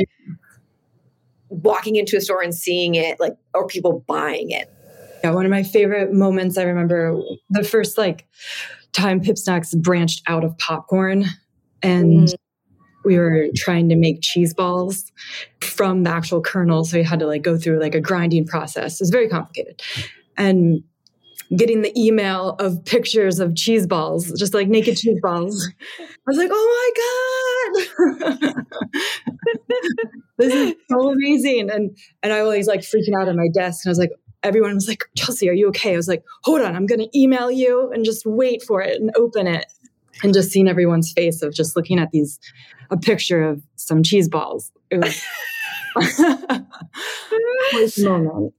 walking 1.50 1.96
into 1.96 2.18
a 2.18 2.22
store 2.22 2.42
and 2.42 2.56
seeing 2.56 2.96
it 2.96 3.20
like 3.20 3.34
or 3.54 3.68
people 3.68 4.04
buying 4.08 4.52
it. 4.52 4.72
Yeah, 5.24 5.32
one 5.32 5.46
of 5.46 5.52
my 5.52 5.64
favorite 5.64 6.12
moments 6.12 6.58
I 6.58 6.64
remember 6.64 7.18
the 7.50 7.64
first 7.64 7.98
like 7.98 8.28
time 8.92 9.22
Pip 9.22 9.38
Snacks 9.38 9.74
branched 9.74 10.24
out 10.28 10.44
of 10.44 10.58
popcorn 10.58 11.26
and 11.82 12.28
Mm. 12.30 12.34
We 13.04 13.18
were 13.18 13.48
trying 13.56 13.90
to 13.90 13.96
make 13.96 14.22
cheese 14.22 14.54
balls 14.54 15.12
from 15.62 16.04
the 16.04 16.10
actual 16.10 16.42
kernel. 16.42 16.84
So 16.86 16.98
we 16.98 17.04
had 17.04 17.20
to 17.20 17.28
like 17.28 17.42
go 17.42 17.58
through 17.58 17.80
like 17.80 17.96
a 17.96 18.02
grinding 18.02 18.46
process. 18.46 19.00
It 19.00 19.04
was 19.04 19.10
very 19.10 19.28
complicated. 19.30 19.82
And 20.38 20.84
getting 21.56 21.82
the 21.82 21.98
email 22.00 22.52
of 22.60 22.84
pictures 22.86 23.40
of 23.40 23.56
cheese 23.56 23.86
balls, 23.86 24.32
just 24.38 24.54
like 24.54 24.68
naked 24.68 24.98
cheese 24.98 25.20
balls. 25.22 25.70
I 26.00 26.06
was 26.28 26.38
like, 26.38 26.50
oh 26.52 27.74
my 27.76 28.44
God. 28.46 28.66
this 30.38 30.54
is 30.54 30.76
so 30.90 31.12
amazing. 31.12 31.70
And 31.70 31.96
and 32.22 32.34
I 32.34 32.44
was 32.44 32.68
like 32.68 32.82
freaking 32.82 33.20
out 33.20 33.28
at 33.28 33.36
my 33.36 33.48
desk. 33.54 33.86
And 33.86 33.90
I 33.90 33.92
was 33.92 34.00
like, 34.00 34.12
everyone 34.42 34.74
was 34.76 34.88
like, 34.88 35.04
Chelsey, 35.16 35.50
are 35.50 35.54
you 35.54 35.68
okay? 35.70 35.94
I 35.94 35.98
was 35.98 36.08
like, 36.08 36.24
hold 36.44 36.62
on, 36.62 36.76
I'm 36.76 36.86
gonna 36.86 37.08
email 37.16 37.52
you 37.52 37.92
and 37.92 38.06
just 38.06 38.26
wait 38.26 38.64
for 38.64 38.82
it 38.82 39.00
and 39.00 39.12
open 39.16 39.48
it. 39.48 39.66
And 40.22 40.34
just 40.34 40.52
seeing 40.52 40.68
everyone's 40.68 41.12
face 41.12 41.42
of 41.42 41.54
just 41.54 41.76
looking 41.76 42.00
at 42.00 42.12
these 42.12 42.40
a 42.92 42.98
picture 42.98 43.44
of 43.44 43.64
some 43.76 44.04
cheese 44.04 44.30
balls. 44.30 44.72
It 44.92 45.00
was 45.00 45.22
moment. 48.00 48.54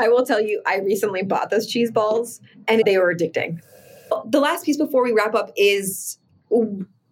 I 0.00 0.08
will 0.08 0.24
tell 0.24 0.40
you, 0.40 0.62
I 0.66 0.78
recently 0.78 1.22
bought 1.22 1.50
those 1.50 1.66
cheese 1.66 1.90
balls 1.90 2.40
and 2.66 2.82
they 2.84 2.98
were 2.98 3.14
addicting. 3.14 3.60
The 4.26 4.40
last 4.40 4.64
piece 4.64 4.76
before 4.76 5.02
we 5.02 5.12
wrap 5.12 5.34
up 5.34 5.52
is 5.56 6.18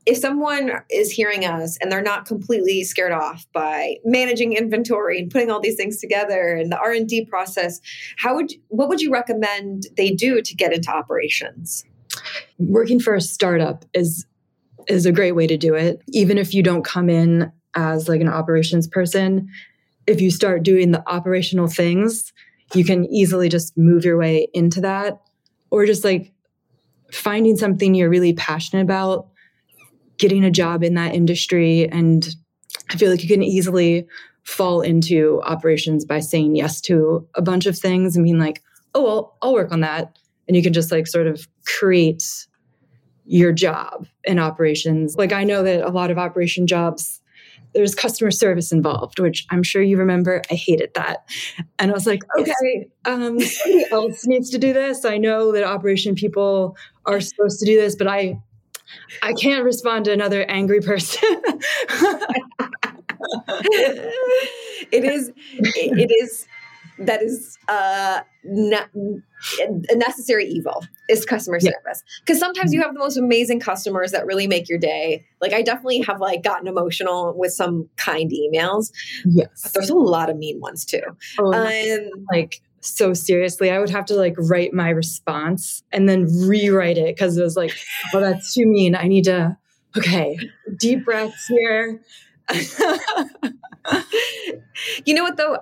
if 0.07 0.17
someone 0.17 0.71
is 0.91 1.11
hearing 1.11 1.45
us 1.45 1.77
and 1.79 1.91
they're 1.91 2.01
not 2.01 2.27
completely 2.27 2.85
scared 2.85 3.13
off 3.13 3.45
by 3.53 3.97
managing 4.05 4.53
inventory 4.53 5.19
and 5.19 5.31
putting 5.31 5.51
all 5.51 5.61
these 5.61 5.75
things 5.75 6.01
together 6.01 6.55
and 6.55 6.71
the 6.71 6.79
R&D 6.79 7.27
process, 7.27 7.81
how 8.17 8.37
would 8.37 8.53
what 8.69 8.89
would 8.89 9.01
you 9.01 9.13
recommend 9.13 9.89
they 9.97 10.11
do 10.11 10.41
to 10.41 10.55
get 10.55 10.73
into 10.73 10.91
operations? 10.91 11.85
Working 12.59 13.01
for 13.01 13.15
a 13.15 13.21
startup 13.21 13.85
is 13.95 14.27
is 14.89 15.05
a 15.05 15.13
great 15.13 15.33
way 15.33 15.47
to 15.47 15.57
do 15.57 15.75
it. 15.75 16.01
Even 16.09 16.39
if 16.39 16.55
you 16.55 16.63
don't 16.63 16.85
come 16.85 17.11
in 17.11 17.51
as 17.75 18.09
like 18.09 18.21
an 18.21 18.29
operations 18.29 18.87
person 18.87 19.49
if 20.07 20.21
you 20.21 20.31
start 20.31 20.63
doing 20.63 20.93
the 20.93 21.03
operational 21.09 21.67
things 21.67 22.33
you 22.75 22.85
can 22.85 23.07
easily 23.07 23.49
just 23.49 23.77
move 23.77 24.05
your 24.05 24.19
way 24.19 24.49
into 24.53 24.81
that. 24.81 25.21
Or 25.71 25.87
just 25.87 26.05
like 26.05 26.33
finding 27.13 27.57
something 27.57 27.95
you're 27.95 28.11
really 28.11 28.33
passionate 28.33 28.83
about 28.83 29.29
getting 30.19 30.45
a 30.45 30.51
job 30.51 30.83
in 30.83 30.95
that 30.95 31.15
industry 31.15 31.89
and 31.89 32.35
i 32.91 32.97
feel 32.97 33.11
like 33.11 33.23
you 33.23 33.29
can 33.29 33.43
easily 33.43 34.07
fall 34.43 34.81
into 34.81 35.41
operations 35.45 36.05
by 36.05 36.19
saying 36.19 36.57
yes 36.57 36.81
to 36.81 37.27
a 37.35 37.43
bunch 37.43 37.67
of 37.67 37.79
things 37.79 38.17
and 38.17 38.25
being 38.25 38.39
like 38.39 38.61
oh 38.95 39.05
well 39.05 39.37
i'll 39.41 39.53
work 39.53 39.71
on 39.71 39.81
that 39.81 40.19
and 40.47 40.57
you 40.57 40.63
can 40.63 40.73
just 40.73 40.93
like 40.93 41.07
sort 41.07 41.27
of 41.27 41.47
create 41.65 42.47
your 43.25 43.53
job 43.53 44.07
in 44.25 44.39
operations. 44.39 45.17
Like 45.17 45.33
I 45.33 45.45
know 45.45 45.63
that 45.63 45.83
a 45.83 45.91
lot 45.91 46.11
of 46.11 46.19
operation 46.19 46.67
jobs 46.67 47.21
there's 47.77 47.95
customer 47.95 48.31
service 48.31 48.73
involved, 48.73 49.21
which 49.21 49.47
I'm 49.51 49.63
sure 49.63 49.83
you 49.83 49.99
remember. 49.99 50.41
I 50.51 50.55
hated 50.55 50.95
that. 50.95 51.29
And 51.79 51.91
I 51.91 51.95
was 51.95 52.07
like, 52.07 52.23
okay, 52.39 52.89
um, 53.05 53.39
somebody 53.39 53.85
else 53.93 54.27
needs 54.27 54.49
to 54.51 54.59
do 54.59 54.73
this. 54.73 55.05
I 55.05 55.19
know 55.19 55.53
that 55.53 55.63
operation 55.63 56.15
people 56.15 56.75
are 57.05 57.21
supposed 57.21 57.61
to 57.61 57.67
do 57.67 57.79
this, 57.79 57.95
but 57.95 58.09
I 58.09 58.41
I 59.23 59.35
can't 59.35 59.63
respond 59.65 60.07
to 60.07 60.13
another 60.13 60.45
angry 60.49 60.81
person. 60.81 61.19
it 64.91 65.05
is 65.05 65.29
it, 65.53 65.99
it 65.99 66.11
is 66.11 66.47
that 66.99 67.23
is 67.23 67.59
uh 67.69 68.21
ne- 68.45 68.87
a 69.91 69.97
necessary 69.97 70.47
evil 70.47 70.85
is 71.09 71.25
customer 71.25 71.59
Yeah. 71.61 71.73
service 71.85 72.03
because 72.25 72.39
sometimes 72.39 72.73
you 72.73 72.81
have 72.83 72.95
the 72.95 72.99
most 72.99 73.17
amazing 73.17 73.61
customers 73.61 74.13
that 74.13 74.27
really 74.27 74.47
make 74.47 74.69
your 74.69 74.79
day 74.79 75.25
like 75.41 75.53
i 75.53 75.63
definitely 75.63 76.01
have 76.03 76.21
like 76.21 76.43
gotten 76.43 76.67
emotional 76.67 77.35
with 77.37 77.53
some 77.53 77.89
kind 77.97 78.31
emails 78.31 78.91
yes. 79.27 79.49
but 79.63 79.75
there's 79.75 79.91
a 79.91 79.95
lot 79.95 80.31
of 80.31 80.37
mean 80.37 80.61
ones 80.61 80.85
too 80.85 81.03
Oh, 81.39 81.53
um 81.53 82.11
like 82.33 82.61
so 82.81 83.15
seriously. 83.15 83.71
I 83.71 83.81
would 83.81 83.91
have 83.91 84.05
to 84.07 84.15
like 84.15 84.35
write 84.39 84.73
my 84.73 84.91
response 84.91 85.83
and 85.91 86.09
then 86.09 86.27
rewrite 86.47 86.99
it 86.99 87.17
because 87.17 87.37
it 87.37 87.43
was 87.43 87.57
like, 87.57 87.77
oh, 88.15 88.21
that's 88.21 88.55
too 88.55 88.65
mean. 88.65 88.95
I 88.95 89.09
need 89.09 89.25
to, 89.25 89.57
okay, 89.97 90.39
deep 90.79 91.05
breaths 91.05 91.47
here. 91.49 92.01
you 95.05 95.15
know 95.15 95.25
what 95.25 95.37
though? 95.37 95.59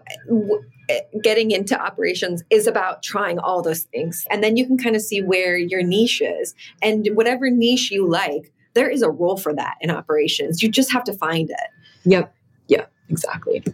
Eh, 0.91 1.01
getting 1.23 1.51
into 1.51 1.81
operations 1.81 2.43
is 2.51 2.67
about 2.67 3.03
trying 3.03 3.39
all 3.39 3.63
those 3.63 3.83
things 3.85 4.27
and 4.31 4.45
then 4.45 4.57
you 4.57 4.67
can 4.67 4.77
kind 4.77 4.95
of 4.95 5.01
see 5.01 5.23
where 5.23 5.57
your 5.57 5.83
niche 5.83 6.21
is 6.21 6.55
and 6.83 7.09
whatever 7.15 7.49
niche 7.49 7.91
you 7.91 8.07
like 8.07 8.53
there 8.75 8.89
is 8.91 9.03
a 9.03 9.11
role 9.11 9.37
for 9.37 9.55
that 9.55 9.77
in 9.81 9.91
operations. 9.91 10.63
You 10.63 10.69
just 10.69 10.93
have 10.93 11.05
to 11.05 11.13
find 11.13 11.49
it. 11.49 11.71
Yep. 12.05 12.35
Yeah, 12.69 12.87
exactly. 13.09 13.65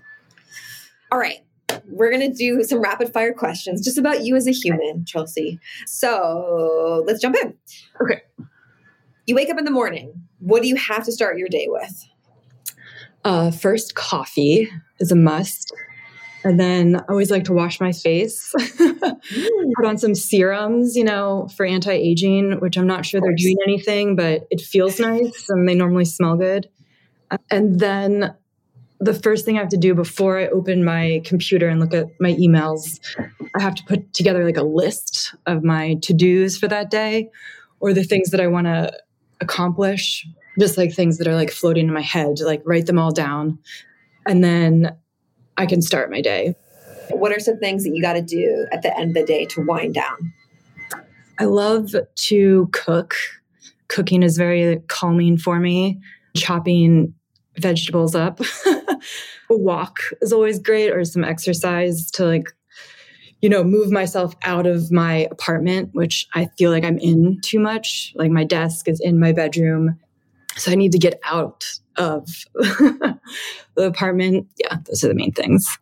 all 1.11 1.19
right. 1.19 1.39
We're 1.87 2.11
going 2.11 2.31
to 2.31 2.37
do 2.37 2.63
some 2.63 2.81
rapid 2.81 3.13
fire 3.13 3.33
questions 3.33 3.83
just 3.83 3.99
about 3.99 4.25
you 4.25 4.37
as 4.37 4.47
a 4.47 4.53
human 4.53 5.05
chelsey. 5.05 5.59
So 5.87 7.03
let's 7.07 7.21
jump 7.21 7.37
in. 7.37 7.55
Okay. 8.01 8.23
you 9.27 9.35
wake 9.35 9.51
up 9.51 9.59
in 9.59 9.65
the 9.65 9.71
morning. 9.71 10.13
What 10.41 10.63
do 10.63 10.69
you 10.69 10.77
have 10.77 11.05
to 11.05 11.13
start 11.13 11.39
your 11.39 11.49
day 11.49 11.67
with 11.69 12.05
Uh, 13.25 13.51
first, 13.51 13.95
coffee 13.95 14.69
is 14.99 15.13
a 15.13 15.17
must. 15.17 15.73
And 16.43 16.59
then 16.59 16.97
I 16.97 17.05
always 17.11 17.31
like 17.31 17.45
to 17.45 17.53
wash 17.53 17.81
my 17.81 17.93
face, 17.93 18.55
put 18.79 19.85
on 19.85 19.99
some 19.99 20.15
serums, 20.15 20.97
you 20.97 21.05
know, 21.05 21.49
for 21.55 21.67
anti 21.67 21.93
aging, 21.93 22.61
which 22.61 22.79
I'm 22.79 22.87
not 22.87 23.05
sure 23.05 23.21
they're 23.21 23.35
doing 23.35 23.59
anything, 23.67 24.17
but 24.17 24.47
it 24.51 24.61
feels 24.61 24.99
nice 24.99 25.47
and 25.51 25.69
they 25.69 25.75
normally 25.75 26.07
smell 26.07 26.37
good. 26.37 26.69
And 27.51 27.79
then 27.79 28.35
the 29.01 29.15
first 29.15 29.45
thing 29.45 29.57
I 29.57 29.61
have 29.61 29.71
to 29.71 29.77
do 29.77 29.95
before 29.95 30.39
I 30.39 30.49
open 30.49 30.85
my 30.85 31.23
computer 31.25 31.69
and 31.69 31.81
look 31.81 31.95
at 31.95 32.07
my 32.21 32.33
emails, 32.35 33.01
I 33.57 33.63
have 33.63 33.75
to 33.77 33.85
put 33.85 34.13
together 34.13 34.45
like 34.45 34.59
a 34.59 34.63
list 34.63 35.35
of 35.47 35.63
my 35.63 35.95
to 36.03 36.13
dos 36.13 36.57
for 36.57 36.69
that 36.69 36.91
day 36.91 37.31
or 37.81 37.93
the 37.93 38.05
things 38.05 38.31
that 38.31 38.41
I 38.41 38.47
want 38.47 38.67
to 38.67 38.93
accomplish, 39.41 40.27
just 40.61 40.79
like 40.79 40.93
things 40.93 41.19
that 41.19 41.27
are 41.27 41.35
like 41.35 41.51
floating 41.51 41.89
in 41.89 41.93
my 41.93 42.03
head, 42.03 42.39
like 42.41 42.63
write 42.65 42.87
them 42.87 42.99
all 42.99 43.11
down. 43.11 43.59
And 44.27 44.45
then 44.45 44.97
I 45.57 45.67
can 45.67 45.83
start 45.83 46.11
my 46.11 46.21
day. 46.21 46.55
What 47.11 47.33
are 47.33 47.41
some 47.41 47.59
things 47.59 47.83
that 47.85 47.91
you 47.91 48.01
got 48.01 48.13
to 48.13 48.23
do 48.23 48.67
at 48.71 48.83
the 48.83 48.97
end 48.97 49.11
of 49.11 49.15
the 49.15 49.25
day 49.25 49.45
to 49.47 49.63
wind 49.63 49.95
down? 49.95 50.33
I 51.39 51.45
love 51.45 51.95
to 52.15 52.69
cook. 52.73 53.15
Cooking 53.89 54.23
is 54.23 54.37
very 54.37 54.81
calming 54.89 55.39
for 55.39 55.59
me. 55.59 56.01
Chopping 56.37 57.15
vegetables 57.59 58.15
up. 58.15 58.41
a 58.67 59.01
walk 59.51 59.99
is 60.21 60.33
always 60.33 60.59
great, 60.59 60.91
or 60.91 61.05
some 61.05 61.25
exercise 61.25 62.11
to 62.13 62.25
like, 62.25 62.49
you 63.43 63.49
know, 63.49 63.65
move 63.65 63.91
myself 63.91 64.35
out 64.45 64.67
of 64.67 64.93
my 64.93 65.27
apartment, 65.31 65.91
which 65.93 66.29
I 66.35 66.49
feel 66.59 66.71
like 66.71 66.85
I'm 66.85 66.99
in 66.99 67.41
too 67.43 67.59
much. 67.59 68.13
Like 68.15 68.31
my 68.31 68.45
desk 68.45 68.87
is 68.87 69.01
in 69.01 69.19
my 69.19 69.33
bedroom. 69.33 69.99
So 70.57 70.73
I 70.73 70.75
need 70.75 70.93
to 70.93 70.99
get 70.99 71.21
out 71.25 71.65
of 71.97 72.29
the 72.55 73.19
apartment. 73.77 74.49
Yeah, 74.57 74.79
those 74.87 75.05
are 75.05 75.09
the 75.09 75.15
main 75.15 75.33
things. 75.33 75.79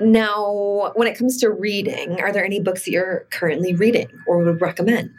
Now, 0.00 0.92
when 0.94 1.06
it 1.06 1.16
comes 1.16 1.38
to 1.38 1.50
reading, 1.50 2.20
are 2.20 2.32
there 2.32 2.44
any 2.44 2.60
books 2.60 2.84
that 2.84 2.90
you're 2.90 3.26
currently 3.30 3.74
reading 3.74 4.08
or 4.26 4.38
would 4.38 4.60
recommend? 4.60 5.10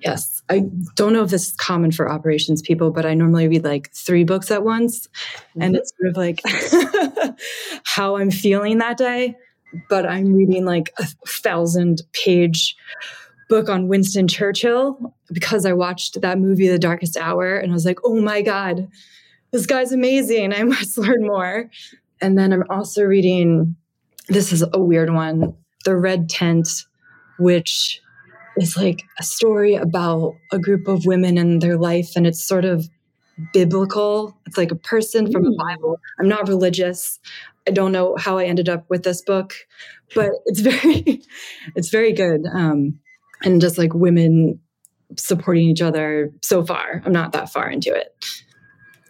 Yes. 0.00 0.42
I 0.48 0.64
don't 0.94 1.12
know 1.12 1.22
if 1.22 1.30
this 1.30 1.48
is 1.48 1.52
common 1.54 1.90
for 1.90 2.08
operations 2.08 2.62
people, 2.62 2.90
but 2.90 3.06
I 3.06 3.14
normally 3.14 3.48
read 3.48 3.64
like 3.64 3.92
three 3.92 4.24
books 4.24 4.50
at 4.50 4.62
once. 4.62 5.08
Mm-hmm. 5.08 5.62
And 5.62 5.76
it's 5.76 5.92
sort 5.96 6.10
of 6.10 6.16
like 6.16 6.42
how 7.84 8.16
I'm 8.16 8.30
feeling 8.30 8.78
that 8.78 8.98
day. 8.98 9.36
But 9.88 10.06
I'm 10.06 10.32
reading 10.32 10.64
like 10.64 10.92
a 10.98 11.06
thousand 11.26 12.02
page 12.12 12.76
book 13.48 13.68
on 13.68 13.88
Winston 13.88 14.28
Churchill 14.28 15.14
because 15.32 15.64
I 15.64 15.72
watched 15.72 16.20
that 16.20 16.38
movie, 16.38 16.68
The 16.68 16.78
Darkest 16.78 17.16
Hour, 17.16 17.56
and 17.56 17.70
I 17.70 17.74
was 17.74 17.84
like, 17.84 17.98
oh 18.04 18.20
my 18.20 18.42
God, 18.42 18.88
this 19.52 19.66
guy's 19.66 19.92
amazing. 19.92 20.52
I 20.52 20.62
must 20.64 20.98
learn 20.98 21.22
more. 21.22 21.70
And 22.20 22.38
then 22.38 22.52
I'm 22.52 22.64
also 22.70 23.02
reading, 23.02 23.76
this 24.28 24.52
is 24.52 24.64
a 24.72 24.80
weird 24.80 25.12
one, 25.12 25.54
The 25.84 25.96
Red 25.96 26.28
Tent, 26.28 26.68
which 27.38 28.00
is 28.56 28.76
like 28.76 29.02
a 29.18 29.22
story 29.22 29.74
about 29.74 30.34
a 30.50 30.58
group 30.58 30.88
of 30.88 31.04
women 31.04 31.36
and 31.36 31.60
their 31.60 31.76
life. 31.76 32.12
And 32.16 32.26
it's 32.26 32.42
sort 32.42 32.64
of 32.64 32.88
biblical. 33.52 34.36
It's 34.46 34.56
like 34.56 34.70
a 34.70 34.76
person 34.76 35.30
from 35.30 35.44
the 35.44 35.50
mm. 35.50 35.58
Bible. 35.58 35.98
I'm 36.18 36.28
not 36.28 36.48
religious. 36.48 37.18
I 37.68 37.70
don't 37.70 37.92
know 37.92 38.16
how 38.16 38.38
I 38.38 38.44
ended 38.44 38.68
up 38.68 38.86
with 38.88 39.02
this 39.02 39.20
book, 39.22 39.54
but 40.14 40.30
it's 40.46 40.60
very, 40.62 41.22
it's 41.74 41.90
very 41.90 42.12
good. 42.12 42.46
Um, 42.50 42.98
and 43.42 43.60
just 43.60 43.78
like 43.78 43.94
women 43.94 44.60
supporting 45.16 45.68
each 45.68 45.82
other 45.82 46.32
so 46.42 46.64
far. 46.64 47.02
I'm 47.04 47.12
not 47.12 47.32
that 47.32 47.50
far 47.50 47.70
into 47.70 47.94
it. 47.94 48.14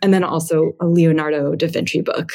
And 0.03 0.13
then 0.13 0.25
also 0.25 0.73
a 0.81 0.87
Leonardo 0.87 1.55
da 1.55 1.69
Vinci 1.69 2.03
book. 2.03 2.31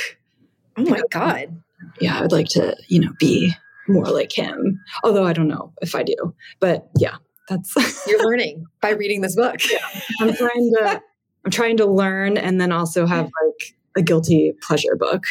Oh 0.77 0.83
my 0.83 1.01
God. 1.11 1.61
Yeah, 1.99 2.17
I 2.17 2.21
would 2.21 2.31
like 2.31 2.47
to, 2.49 2.75
you 2.87 2.99
know, 2.99 3.11
be 3.19 3.53
more 3.87 4.05
like 4.05 4.31
him. 4.31 4.79
Although 5.03 5.25
I 5.25 5.33
don't 5.33 5.47
know 5.47 5.73
if 5.81 5.95
I 5.95 6.03
do. 6.03 6.35
But 6.59 6.89
yeah, 6.97 7.17
that's 7.47 7.75
You're 8.07 8.23
learning 8.23 8.65
by 8.81 8.91
reading 8.91 9.21
this 9.21 9.35
book. 9.35 9.57
Yeah. 9.69 9.85
I'm 10.21 10.33
trying 10.35 10.71
to 10.77 11.01
I'm 11.45 11.51
trying 11.51 11.77
to 11.77 11.85
learn 11.85 12.37
and 12.37 12.61
then 12.61 12.71
also 12.71 13.05
have 13.05 13.25
like 13.25 13.75
a 13.95 14.01
guilty 14.01 14.53
pleasure 14.61 14.95
book. 14.95 15.23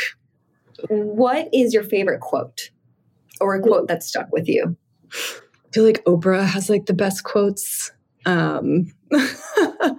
What 0.88 1.48
is 1.52 1.72
your 1.72 1.84
favorite 1.84 2.20
quote 2.20 2.70
or 3.40 3.54
a 3.54 3.60
quote 3.60 3.88
that 3.88 4.02
stuck 4.02 4.32
with 4.32 4.48
you? 4.48 4.76
I 5.70 5.72
feel 5.72 5.84
like 5.84 6.04
Oprah 6.04 6.44
has 6.44 6.68
like 6.68 6.86
the 6.86 6.94
best 6.94 7.22
quotes. 7.22 7.92
Um, 8.26 8.92
I 9.12 9.96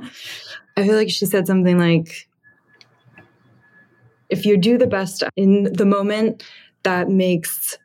feel 0.75 0.95
like 0.95 1.09
she 1.09 1.25
said 1.25 1.47
something 1.47 1.79
like, 1.79 2.27
if 4.29 4.45
you 4.45 4.57
do 4.57 4.77
the 4.77 4.87
best 4.87 5.23
in 5.37 5.71
the 5.71 5.85
moment, 5.85 6.43
that 6.83 7.09
makes 7.09 7.77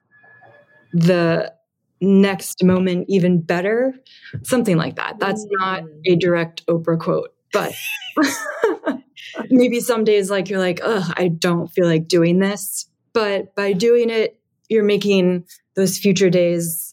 the 0.92 1.52
next 2.00 2.64
moment 2.64 3.06
even 3.08 3.40
better. 3.40 3.94
Something 4.42 4.76
like 4.76 4.96
that. 4.96 5.20
That's 5.20 5.46
not 5.50 5.84
a 6.06 6.16
direct 6.16 6.66
Oprah 6.66 6.98
quote, 6.98 7.34
but 7.52 7.72
maybe 9.50 9.78
some 9.78 10.02
days 10.02 10.28
like 10.28 10.48
you're 10.48 10.58
like, 10.58 10.80
ugh, 10.82 11.12
I 11.16 11.28
don't 11.28 11.68
feel 11.68 11.86
like 11.86 12.08
doing 12.08 12.40
this. 12.40 12.88
But 13.12 13.54
by 13.54 13.72
doing 13.72 14.10
it, 14.10 14.40
you're 14.68 14.84
making 14.84 15.44
those 15.74 15.98
future 15.98 16.30
days 16.30 16.85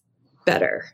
better. 0.45 0.85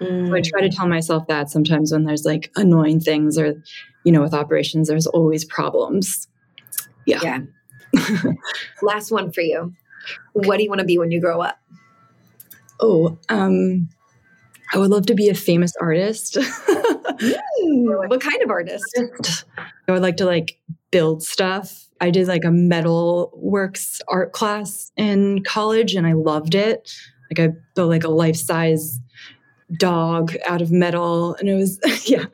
Mm. 0.00 0.28
So 0.28 0.34
I 0.34 0.40
try 0.40 0.60
to 0.60 0.74
tell 0.74 0.88
myself 0.88 1.26
that 1.28 1.50
sometimes 1.50 1.92
when 1.92 2.04
there's 2.04 2.24
like 2.24 2.50
annoying 2.56 3.00
things 3.00 3.38
or, 3.38 3.62
you 4.04 4.12
know, 4.12 4.22
with 4.22 4.34
operations, 4.34 4.88
there's 4.88 5.06
always 5.06 5.44
problems. 5.44 6.28
Yeah. 7.06 7.20
Yeah. 7.22 7.38
Last 8.82 9.10
one 9.10 9.32
for 9.32 9.40
you. 9.40 9.72
What 10.32 10.56
do 10.56 10.62
you 10.62 10.68
want 10.68 10.80
to 10.80 10.86
be 10.86 10.98
when 10.98 11.10
you 11.10 11.20
grow 11.20 11.40
up? 11.40 11.58
Oh, 12.80 13.18
um, 13.28 13.88
I 14.72 14.78
would 14.78 14.90
love 14.90 15.06
to 15.06 15.14
be 15.14 15.28
a 15.28 15.34
famous 15.34 15.72
artist. 15.80 16.34
mm, 16.36 18.08
what 18.08 18.20
kind 18.20 18.42
of 18.42 18.50
artist? 18.50 19.44
I 19.88 19.92
would 19.92 20.02
like 20.02 20.16
to 20.16 20.24
like 20.24 20.58
build 20.90 21.22
stuff. 21.22 21.88
I 22.00 22.10
did 22.10 22.26
like 22.26 22.44
a 22.44 22.50
metal 22.50 23.30
works 23.34 24.00
art 24.08 24.32
class 24.32 24.90
in 24.96 25.44
college 25.44 25.94
and 25.94 26.06
I 26.06 26.12
loved 26.12 26.54
it 26.54 26.92
like 27.30 27.48
I 27.48 27.52
built 27.74 27.90
like 27.90 28.04
a 28.04 28.08
life 28.08 28.36
size 28.36 29.00
dog 29.76 30.34
out 30.46 30.62
of 30.62 30.70
metal. 30.70 31.34
And 31.34 31.48
it 31.48 31.54
was, 31.54 31.78
yeah, 32.08 32.26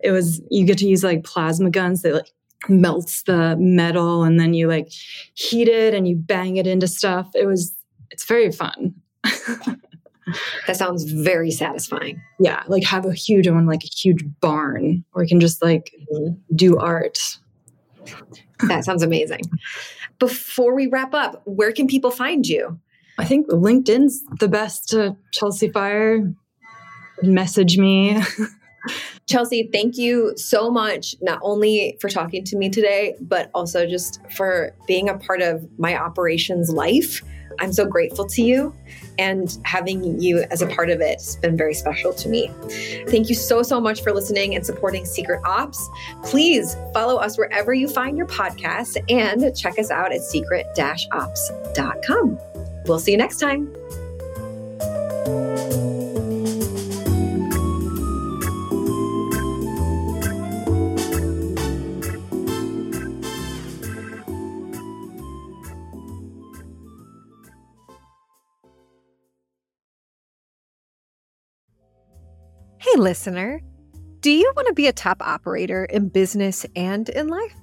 it 0.00 0.10
was, 0.10 0.40
you 0.50 0.64
get 0.66 0.78
to 0.78 0.86
use 0.86 1.02
like 1.04 1.24
plasma 1.24 1.70
guns 1.70 2.02
that 2.02 2.14
like 2.14 2.30
melts 2.68 3.22
the 3.22 3.56
metal 3.58 4.24
and 4.24 4.40
then 4.40 4.54
you 4.54 4.68
like 4.68 4.90
heat 5.34 5.68
it 5.68 5.94
and 5.94 6.06
you 6.06 6.16
bang 6.16 6.56
it 6.56 6.66
into 6.66 6.88
stuff. 6.88 7.30
It 7.34 7.46
was, 7.46 7.74
it's 8.10 8.24
very 8.24 8.52
fun. 8.52 8.94
that 10.66 10.76
sounds 10.76 11.04
very 11.04 11.50
satisfying. 11.50 12.20
Yeah, 12.38 12.62
like 12.66 12.84
have 12.84 13.06
a 13.06 13.12
huge 13.12 13.48
one, 13.48 13.66
like 13.66 13.84
a 13.84 13.88
huge 13.88 14.24
barn, 14.40 15.04
where 15.12 15.24
you 15.24 15.28
can 15.28 15.40
just 15.40 15.62
like 15.62 15.92
mm-hmm. 16.12 16.34
do 16.54 16.76
art. 16.78 17.38
That 18.68 18.84
sounds 18.84 19.02
amazing. 19.02 19.42
Before 20.18 20.74
we 20.74 20.86
wrap 20.86 21.12
up, 21.14 21.42
where 21.44 21.72
can 21.72 21.86
people 21.86 22.10
find 22.10 22.46
you? 22.46 22.78
I 23.18 23.24
think 23.24 23.48
LinkedIn's 23.48 24.22
the 24.40 24.48
best 24.48 24.94
Chelsey 25.32 25.70
Firor. 25.70 26.34
Message 27.22 27.78
me. 27.78 28.20
Chelsey, 29.26 29.68
thank 29.72 29.96
you 29.96 30.32
so 30.36 30.70
much, 30.70 31.16
not 31.20 31.40
only 31.42 31.96
for 32.00 32.08
talking 32.08 32.44
to 32.44 32.56
me 32.56 32.70
today, 32.70 33.16
but 33.20 33.50
also 33.54 33.86
just 33.86 34.20
for 34.30 34.72
being 34.86 35.08
a 35.08 35.18
part 35.18 35.42
of 35.42 35.66
my 35.78 35.98
operations 35.98 36.70
life. 36.70 37.22
I'm 37.58 37.72
so 37.72 37.86
grateful 37.86 38.26
to 38.26 38.42
you, 38.42 38.74
and 39.18 39.58
having 39.64 40.20
you 40.20 40.44
as 40.50 40.60
a 40.60 40.66
part 40.66 40.90
of 40.90 41.00
it 41.00 41.14
has 41.14 41.36
been 41.36 41.56
very 41.56 41.72
special 41.72 42.12
to 42.12 42.28
me. 42.28 42.50
Thank 43.08 43.30
you 43.30 43.34
so, 43.34 43.62
so 43.62 43.80
much 43.80 44.02
for 44.02 44.12
listening 44.12 44.54
and 44.54 44.64
supporting 44.64 45.06
Secret 45.06 45.40
Ops. 45.44 45.88
Please 46.22 46.76
follow 46.92 47.16
us 47.16 47.38
wherever 47.38 47.72
you 47.72 47.88
find 47.88 48.16
your 48.16 48.26
podcasts 48.26 48.96
and 49.08 49.56
check 49.56 49.78
us 49.78 49.90
out 49.90 50.12
at 50.12 50.20
secret 50.20 50.66
ops.com. 51.12 52.38
We'll 52.86 53.00
see 53.00 53.12
you 53.12 53.18
next 53.18 53.38
time. 53.38 53.72
Hey, 72.78 72.96
listener. 72.96 73.60
Do 74.20 74.30
you 74.30 74.52
want 74.54 74.68
to 74.68 74.74
be 74.74 74.86
a 74.86 74.92
top 74.92 75.20
operator 75.20 75.84
in 75.84 76.08
business 76.08 76.64
and 76.76 77.08
in 77.08 77.26
life? 77.28 77.54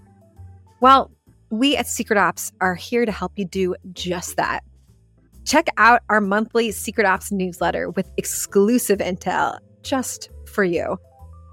Well, 0.82 1.12
we 1.50 1.78
at 1.78 1.88
Secret 1.88 2.18
Ops 2.18 2.52
are 2.60 2.76
here 2.76 3.06
to 3.06 3.12
help 3.12 3.32
you 3.38 3.46
do 3.46 3.76
just 3.94 4.36
that. 4.36 4.64
Check 5.46 5.68
out 5.78 6.02
our 6.10 6.22
monthly 6.22 6.72
Secret 6.72 7.06
Ops 7.06 7.32
newsletter 7.32 7.90
with 7.90 8.10
exclusive 8.18 9.00
intel 9.00 9.60
just 9.82 10.30
for 10.46 10.64
you. 10.64 10.98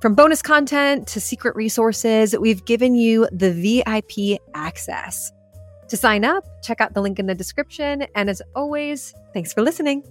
From 0.01 0.15
bonus 0.15 0.41
content 0.41 1.07
to 1.09 1.21
secret 1.21 1.55
resources, 1.55 2.35
we've 2.39 2.65
given 2.65 2.95
you 2.95 3.29
the 3.33 3.53
VIP 3.53 4.41
access. 4.55 5.31
To 5.89 5.97
sign 5.97 6.25
up, 6.25 6.45
check 6.63 6.81
out 6.81 6.95
the 6.95 7.03
link 7.03 7.19
in 7.19 7.27
the 7.27 7.35
description. 7.35 8.07
And 8.15 8.31
as 8.31 8.41
always, 8.55 9.13
thanks 9.35 9.53
for 9.53 9.61
listening. 9.61 10.05